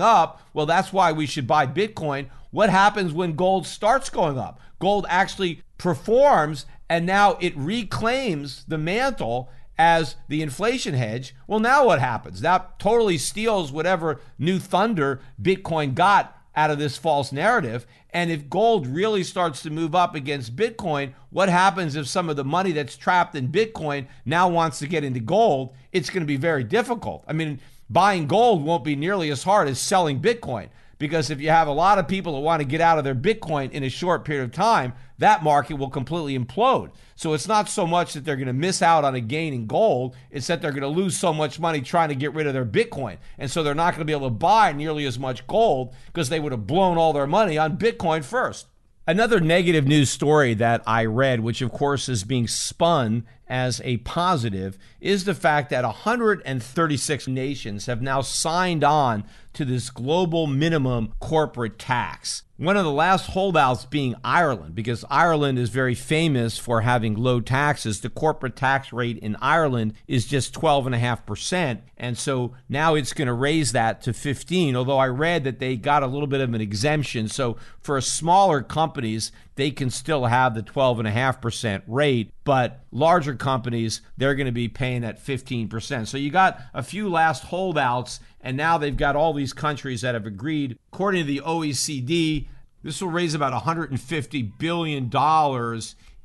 [0.00, 2.26] up, well, that's why we should buy Bitcoin.
[2.50, 4.60] What happens when gold starts going up?
[4.78, 11.34] Gold actually performs and now it reclaims the mantle as the inflation hedge.
[11.46, 12.40] Well, now what happens?
[12.40, 17.86] That totally steals whatever new thunder Bitcoin got out of this false narrative.
[18.10, 22.36] And if gold really starts to move up against Bitcoin, what happens if some of
[22.36, 25.74] the money that's trapped in Bitcoin now wants to get into gold?
[25.92, 27.22] It's going to be very difficult.
[27.28, 30.68] I mean, buying gold won't be nearly as hard as selling Bitcoin
[30.98, 33.14] because if you have a lot of people that want to get out of their
[33.14, 36.90] Bitcoin in a short period of time, that market will completely implode.
[37.18, 39.66] So it's not so much that they're going to miss out on a gain in
[39.66, 42.54] gold, it's that they're going to lose so much money trying to get rid of
[42.54, 43.16] their Bitcoin.
[43.38, 46.28] And so they're not going to be able to buy nearly as much gold because
[46.28, 48.68] they would have blown all their money on Bitcoin first.
[49.04, 53.96] Another negative news story that I read, which of course is being spun as a
[53.96, 59.24] positive, is the fact that 136 nations have now signed on
[59.58, 62.44] to this global minimum corporate tax.
[62.58, 67.40] One of the last holdouts being Ireland, because Ireland is very famous for having low
[67.40, 68.00] taxes.
[68.00, 71.80] The corporate tax rate in Ireland is just 12.5%.
[71.96, 75.76] And so now it's going to raise that to 15, although I read that they
[75.76, 77.26] got a little bit of an exemption.
[77.26, 84.36] So for smaller companies, they can still have the 12.5% rate, but larger companies, they're
[84.36, 86.06] going to be paying at 15%.
[86.06, 90.14] So you got a few last holdouts, and now they've got all these countries that
[90.14, 90.78] have agreed.
[90.92, 92.46] According to the OECD,
[92.84, 95.10] this will raise about $150 billion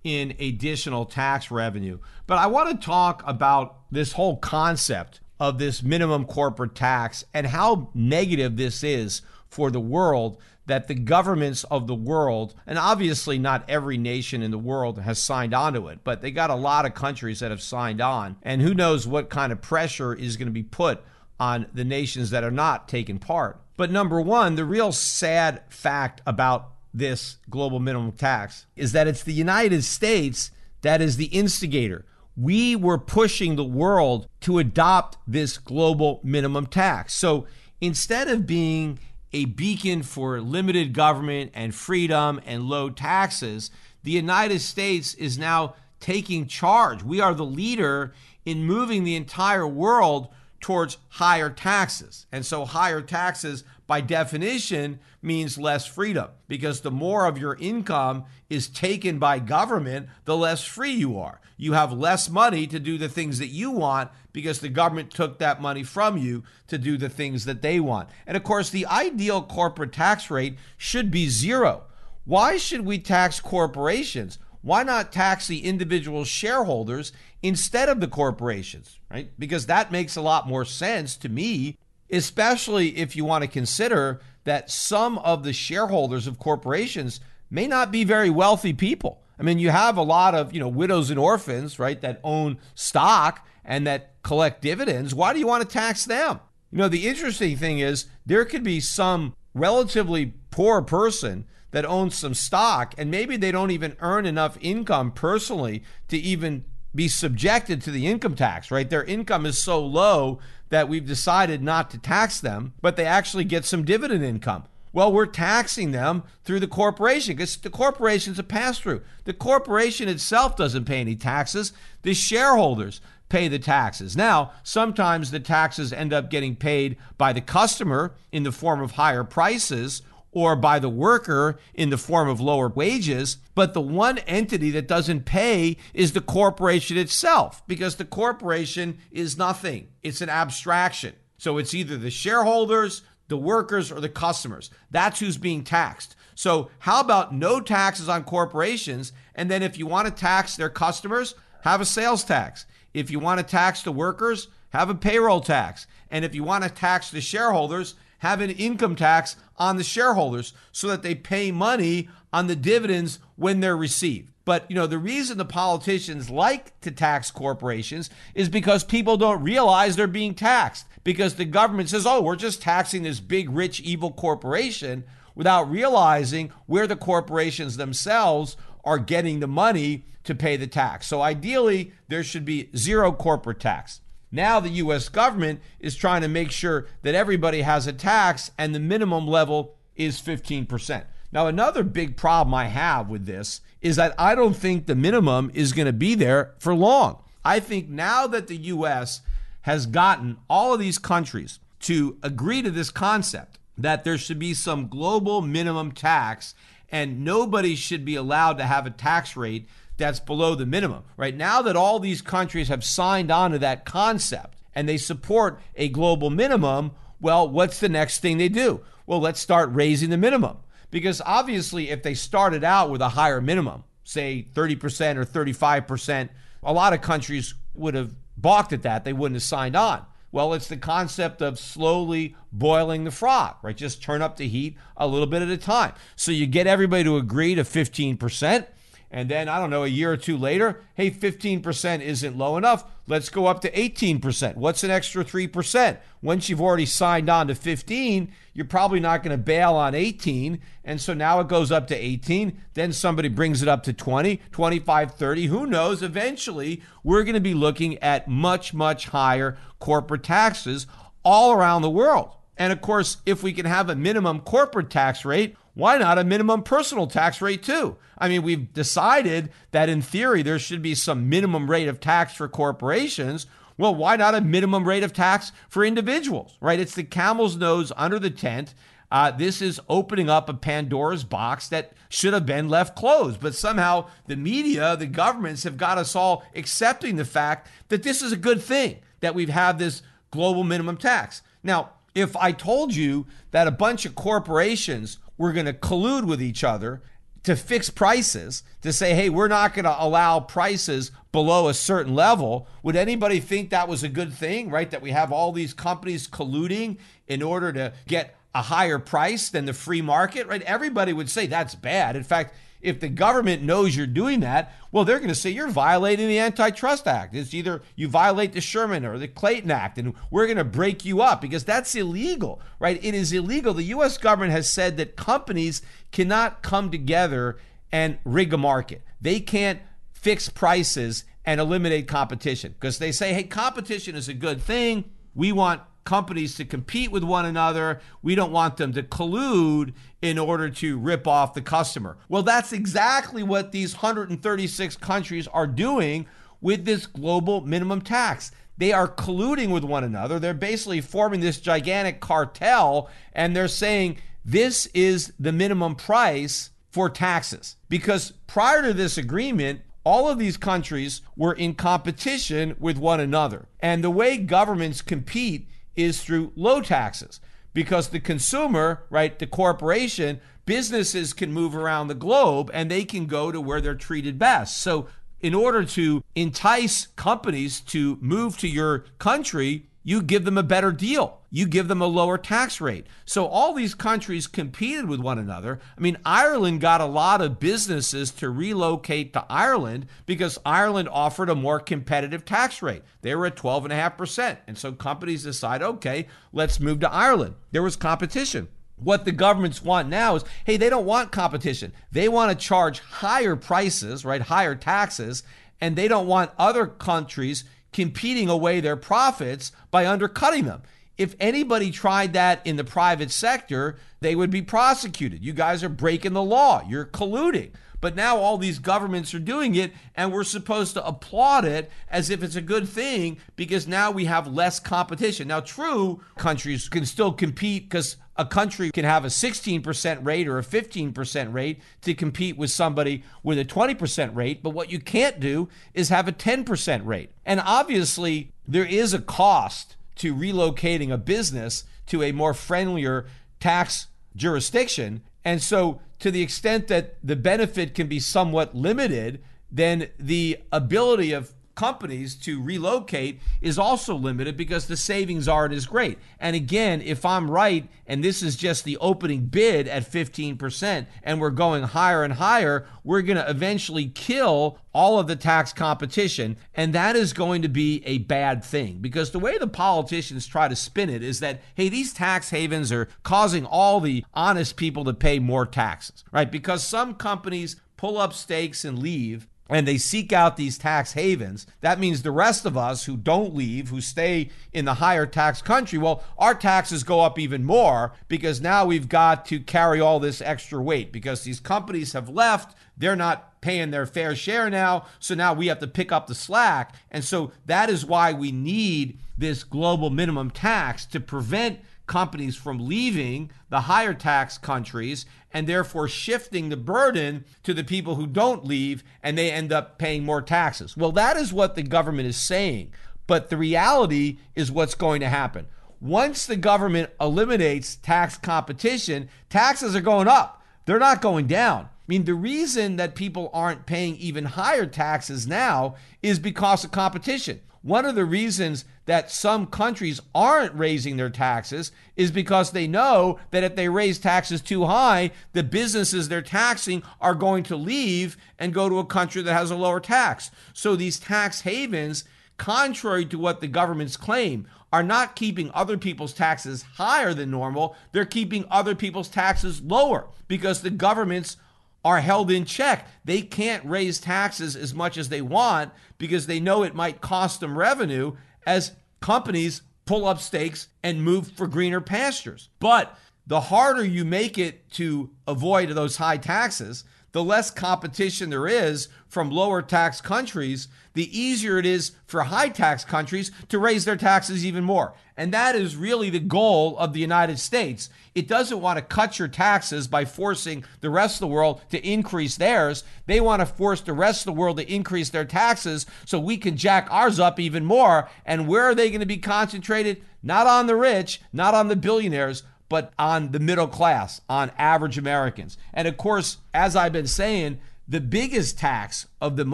[0.03, 1.97] in additional tax revenue.
[2.27, 7.47] But I want to talk about this whole concept of this minimum corporate tax and
[7.47, 9.23] how negative this is
[9.53, 14.51] for the world that the governments of the world, and obviously not every nation in
[14.51, 17.51] the world has signed on to it, but they got a lot of countries that
[17.51, 18.35] have signed on.
[18.43, 21.03] And who knows what kind of pressure is going to be put
[21.39, 23.59] on the nations that are not taking part.
[23.75, 29.23] But number one, the real sad fact about this global minimum tax is that it's
[29.23, 30.51] the United States
[30.81, 32.05] that is the instigator.
[32.37, 37.13] We were pushing the world to adopt this global minimum tax.
[37.13, 37.47] So
[37.81, 38.99] instead of being
[39.33, 43.71] a beacon for limited government and freedom and low taxes,
[44.03, 47.03] the United States is now taking charge.
[47.03, 48.13] We are the leader
[48.45, 50.27] in moving the entire world
[50.59, 52.25] towards higher taxes.
[52.31, 58.25] And so, higher taxes, by definition, means less freedom because the more of your income
[58.49, 61.39] is taken by government, the less free you are.
[61.57, 65.39] You have less money to do the things that you want because the government took
[65.39, 68.09] that money from you to do the things that they want.
[68.25, 71.83] And of course, the ideal corporate tax rate should be zero.
[72.25, 74.39] Why should we tax corporations?
[74.61, 77.11] Why not tax the individual shareholders
[77.41, 79.29] instead of the corporations, right?
[79.37, 81.77] Because that makes a lot more sense to me,
[82.13, 87.91] especially if you want to consider that some of the shareholders of corporations may not
[87.91, 89.21] be very wealthy people.
[89.39, 92.59] I mean, you have a lot of, you know, widows and orphans, right, that own
[92.75, 95.15] stock and that collect dividends.
[95.15, 96.39] Why do you want to tax them?
[96.71, 102.15] You know, the interesting thing is there could be some relatively poor person that owns
[102.15, 107.81] some stock and maybe they don't even earn enough income personally to even be subjected
[107.81, 108.89] to the income tax, right?
[108.89, 110.39] Their income is so low
[110.69, 114.65] that we've decided not to tax them, but they actually get some dividend income.
[114.91, 119.01] Well, we're taxing them through the corporation because the corporation's a pass through.
[119.23, 121.73] The corporation itself doesn't pay any taxes,
[122.03, 124.15] the shareholders pay the taxes.
[124.15, 128.91] Now, sometimes the taxes end up getting paid by the customer in the form of
[128.91, 130.03] higher prices
[130.33, 133.37] or by the worker in the form of lower wages.
[133.55, 139.37] But the one entity that doesn't pay is the corporation itself because the corporation is
[139.37, 141.13] nothing, it's an abstraction.
[141.37, 144.69] So it's either the shareholders, the workers, or the customers.
[144.91, 146.15] That's who's being taxed.
[146.35, 149.11] So, how about no taxes on corporations?
[149.35, 152.65] And then, if you want to tax their customers, have a sales tax.
[152.93, 155.87] If you want to tax the workers, have a payroll tax.
[156.09, 160.53] And if you want to tax the shareholders, have an income tax on the shareholders
[160.71, 164.31] so that they pay money on the dividends when they're received.
[164.45, 169.43] But you know, the reason the politicians like to tax corporations is because people don't
[169.43, 170.85] realize they're being taxed.
[171.03, 175.03] Because the government says, "Oh, we're just taxing this big rich evil corporation,"
[175.35, 178.55] without realizing where the corporations themselves
[178.85, 181.07] are getting the money to pay the tax.
[181.07, 183.99] So ideally, there should be zero corporate tax.
[184.33, 188.73] Now the US government is trying to make sure that everybody has a tax and
[188.73, 191.03] the minimum level is 15%.
[191.31, 195.51] Now, another big problem I have with this is that I don't think the minimum
[195.53, 197.21] is going to be there for long.
[197.45, 199.21] I think now that the US
[199.61, 204.55] has gotten all of these countries to agree to this concept that there should be
[204.55, 206.55] some global minimum tax
[206.91, 209.67] and nobody should be allowed to have a tax rate
[209.97, 211.03] that's below the minimum.
[211.17, 215.59] Right now that all these countries have signed on to that concept and they support
[215.75, 216.91] a global minimum,
[217.21, 218.81] well, what's the next thing they do?
[219.05, 220.57] Well, let's start raising the minimum.
[220.91, 226.29] Because obviously, if they started out with a higher minimum, say 30% or 35%,
[226.61, 229.03] a lot of countries would have balked at that.
[229.03, 230.05] They wouldn't have signed on.
[230.31, 233.77] Well, it's the concept of slowly boiling the frog, right?
[233.77, 235.93] Just turn up the heat a little bit at a time.
[236.15, 238.65] So you get everybody to agree to 15%.
[239.13, 242.83] And then, I don't know, a year or two later, hey, 15% isn't low enough.
[243.05, 244.55] Let's go up to 18%.
[244.55, 245.99] What's an extra 3%?
[246.23, 250.59] Once you've already signed on to 15, you're probably not going to bail on 18.
[250.83, 252.57] And so now it goes up to 18.
[252.73, 255.45] Then somebody brings it up to 20, 25, 30.
[255.45, 256.01] Who knows?
[256.01, 260.87] Eventually, we're going to be looking at much, much higher corporate taxes
[261.23, 262.31] all around the world.
[262.57, 266.23] And of course, if we can have a minimum corporate tax rate, why not a
[266.23, 267.97] minimum personal tax rate too?
[268.17, 272.33] I mean, we've decided that in theory there should be some minimum rate of tax
[272.35, 273.47] for corporations.
[273.77, 276.79] Well, why not a minimum rate of tax for individuals, right?
[276.79, 278.75] It's the camel's nose under the tent.
[279.11, 283.39] Uh, this is opening up a Pandora's box that should have been left closed.
[283.39, 288.21] But somehow the media, the governments have got us all accepting the fact that this
[288.21, 291.41] is a good thing, that we've had this global minimum tax.
[291.63, 296.41] Now, if I told you that a bunch of corporations were going to collude with
[296.41, 297.01] each other
[297.43, 302.15] to fix prices, to say, hey, we're not going to allow prices below a certain
[302.15, 304.89] level, would anybody think that was a good thing, right?
[304.91, 309.65] That we have all these companies colluding in order to get a higher price than
[309.65, 310.61] the free market, right?
[310.61, 312.15] Everybody would say that's bad.
[312.15, 315.69] In fact, if the government knows you're doing that, well, they're going to say you're
[315.69, 317.33] violating the Antitrust Act.
[317.33, 321.05] It's either you violate the Sherman or the Clayton Act, and we're going to break
[321.05, 323.03] you up because that's illegal, right?
[323.03, 323.73] It is illegal.
[323.73, 324.17] The U.S.
[324.17, 325.81] government has said that companies
[326.11, 327.57] cannot come together
[327.91, 329.01] and rig a market.
[329.21, 329.79] They can't
[330.11, 335.05] fix prices and eliminate competition because they say, hey, competition is a good thing.
[335.33, 337.99] We want companies to compete with one another.
[338.21, 342.17] We don't want them to collude in order to rip off the customer.
[342.29, 346.25] Well, that's exactly what these 136 countries are doing
[346.61, 348.51] with this global minimum tax.
[348.77, 350.39] They are colluding with one another.
[350.39, 357.09] They're basically forming this gigantic cartel and they're saying this is the minimum price for
[357.09, 357.75] taxes.
[357.89, 363.67] Because prior to this agreement, all of these countries were in competition with one another.
[363.79, 367.39] And the way governments compete is through low taxes
[367.73, 373.25] because the consumer, right, the corporation, businesses can move around the globe and they can
[373.25, 374.77] go to where they're treated best.
[374.77, 375.07] So,
[375.41, 380.91] in order to entice companies to move to your country, you give them a better
[380.91, 381.39] deal.
[381.49, 383.07] You give them a lower tax rate.
[383.25, 385.79] So all these countries competed with one another.
[385.97, 391.49] I mean, Ireland got a lot of businesses to relocate to Ireland because Ireland offered
[391.49, 393.03] a more competitive tax rate.
[393.21, 394.57] They were at 12.5%.
[394.67, 397.55] And so companies decide, okay, let's move to Ireland.
[397.71, 398.67] There was competition.
[398.97, 401.93] What the governments want now is hey, they don't want competition.
[402.11, 404.41] They want to charge higher prices, right?
[404.41, 405.43] Higher taxes
[405.83, 410.81] and they don't want other countries competing away their profits by undercutting them.
[411.17, 415.45] If anybody tried that in the private sector, they would be prosecuted.
[415.45, 417.71] You guys are breaking the law, you're colluding.
[418.01, 422.29] But now all these governments are doing it, and we're supposed to applaud it as
[422.29, 425.47] if it's a good thing because now we have less competition.
[425.47, 430.57] Now, true, countries can still compete because a country can have a 16% rate or
[430.57, 434.63] a 15% rate to compete with somebody with a 20% rate.
[434.63, 437.29] But what you can't do is have a 10% rate.
[437.45, 443.27] And obviously, there is a cost to relocating a business to a more friendlier
[443.59, 445.21] tax jurisdiction.
[445.45, 451.33] And so, to the extent that the benefit can be somewhat limited, then the ability
[451.33, 456.17] of companies to relocate is also limited because the savings aren't as great.
[456.39, 461.41] And again, if I'm right, and this is just the opening bid at 15%, and
[461.41, 466.57] we're going higher and higher, we're going to eventually kill all of the tax competition.
[466.75, 470.67] And that is going to be a bad thing because the way the politicians try
[470.67, 475.03] to spin it is that, hey, these tax havens are causing all the honest people
[475.05, 476.51] to pay more taxes, right?
[476.51, 481.65] Because some companies pull up stakes and leave and they seek out these tax havens,
[481.81, 485.61] that means the rest of us who don't leave, who stay in the higher tax
[485.61, 490.19] country, well, our taxes go up even more because now we've got to carry all
[490.19, 492.75] this extra weight because these companies have left.
[492.97, 495.05] They're not paying their fair share now.
[495.19, 496.95] So now we have to pick up the slack.
[497.09, 501.79] And so that is why we need this global minimum tax to prevent
[502.13, 508.13] companies from leaving the higher tax countries and therefore shifting the burden to the people
[508.13, 510.95] who don't leave and they end up paying more taxes.
[510.95, 512.93] Well, that is what the government is saying.
[513.25, 515.65] But the reality is what's going to happen.
[515.99, 521.85] Once the government eliminates tax competition, taxes are going up, they're not going down.
[521.85, 526.91] I mean, the reason that people aren't paying even higher taxes now is because of
[526.91, 527.61] competition.
[527.81, 533.39] One of the reasons that some countries aren't raising their taxes is because they know
[533.51, 538.37] that if they raise taxes too high, the businesses they're taxing are going to leave
[538.57, 540.51] and go to a country that has a lower tax.
[540.73, 542.23] So these tax havens,
[542.57, 547.95] contrary to what the governments claim, are not keeping other people's taxes higher than normal.
[548.11, 551.57] They're keeping other people's taxes lower because the governments
[552.05, 553.07] are held in check.
[553.25, 557.59] They can't raise taxes as much as they want because they know it might cost
[557.59, 558.35] them revenue
[558.65, 562.69] as companies pull up stakes and move for greener pastures.
[562.79, 568.67] But the harder you make it to avoid those high taxes, the less competition there
[568.67, 574.05] is from lower tax countries, the easier it is for high tax countries to raise
[574.05, 575.13] their taxes even more.
[575.35, 578.09] And that is really the goal of the United States.
[578.35, 582.07] It doesn't want to cut your taxes by forcing the rest of the world to
[582.07, 583.03] increase theirs.
[583.25, 586.57] They want to force the rest of the world to increase their taxes so we
[586.57, 588.29] can jack ours up even more.
[588.45, 590.21] And where are they going to be concentrated?
[590.43, 595.17] Not on the rich, not on the billionaires, but on the middle class, on average
[595.17, 595.77] Americans.
[595.93, 599.73] And of course, as I've been saying, the biggest tax of them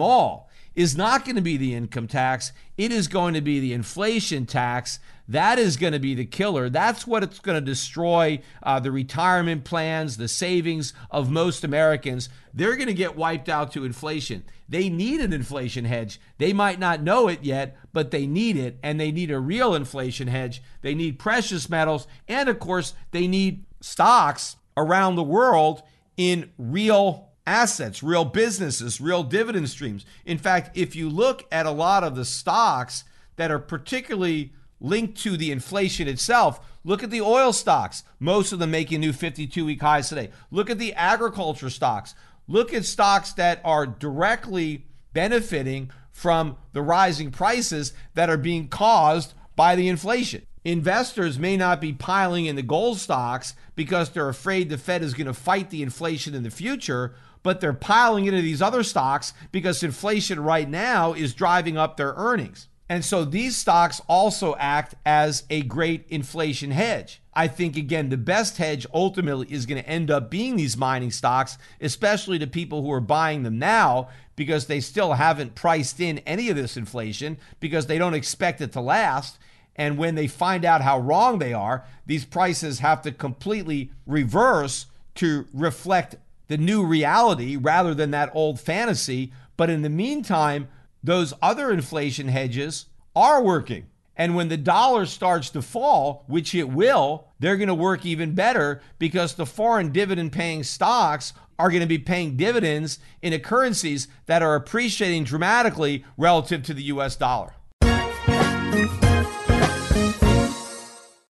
[0.00, 0.48] all
[0.80, 2.52] is not going to be the income tax.
[2.78, 4.98] It is going to be the inflation tax.
[5.28, 6.70] That is going to be the killer.
[6.70, 12.30] That's what it's going to destroy uh, the retirement plans, the savings of most Americans.
[12.54, 14.42] They're going to get wiped out to inflation.
[14.70, 16.18] They need an inflation hedge.
[16.38, 19.74] They might not know it yet, but they need it, and they need a real
[19.74, 20.62] inflation hedge.
[20.80, 25.82] They need precious metals, and of course, they need stocks around the world
[26.16, 30.04] in real assets, real businesses, real dividend streams.
[30.24, 33.04] In fact, if you look at a lot of the stocks
[33.36, 38.58] that are particularly linked to the inflation itself, look at the oil stocks, most of
[38.58, 40.30] them making new 52 week highs today.
[40.50, 42.14] Look at the agriculture stocks.
[42.48, 49.34] Look at stocks that are directly benefiting from the rising prices that are being caused
[49.56, 50.42] by the inflation.
[50.64, 55.14] Investors may not be piling in the gold stocks because they're afraid the Fed is
[55.14, 59.32] going to fight the inflation in the future, but they're piling into these other stocks
[59.52, 62.68] because inflation right now is driving up their earnings.
[62.90, 67.22] And so these stocks also act as a great inflation hedge.
[67.32, 71.12] I think, again, the best hedge ultimately is going to end up being these mining
[71.12, 76.18] stocks, especially to people who are buying them now because they still haven't priced in
[76.20, 79.38] any of this inflation because they don't expect it to last.
[79.76, 84.86] And when they find out how wrong they are, these prices have to completely reverse
[85.14, 86.16] to reflect
[86.50, 89.32] the new reality rather than that old fantasy.
[89.56, 90.66] But in the meantime,
[91.00, 93.86] those other inflation hedges are working.
[94.16, 98.34] And when the dollar starts to fall, which it will, they're going to work even
[98.34, 104.08] better because the foreign dividend paying stocks are going to be paying dividends in currencies
[104.26, 107.54] that are appreciating dramatically relative to the US dollar.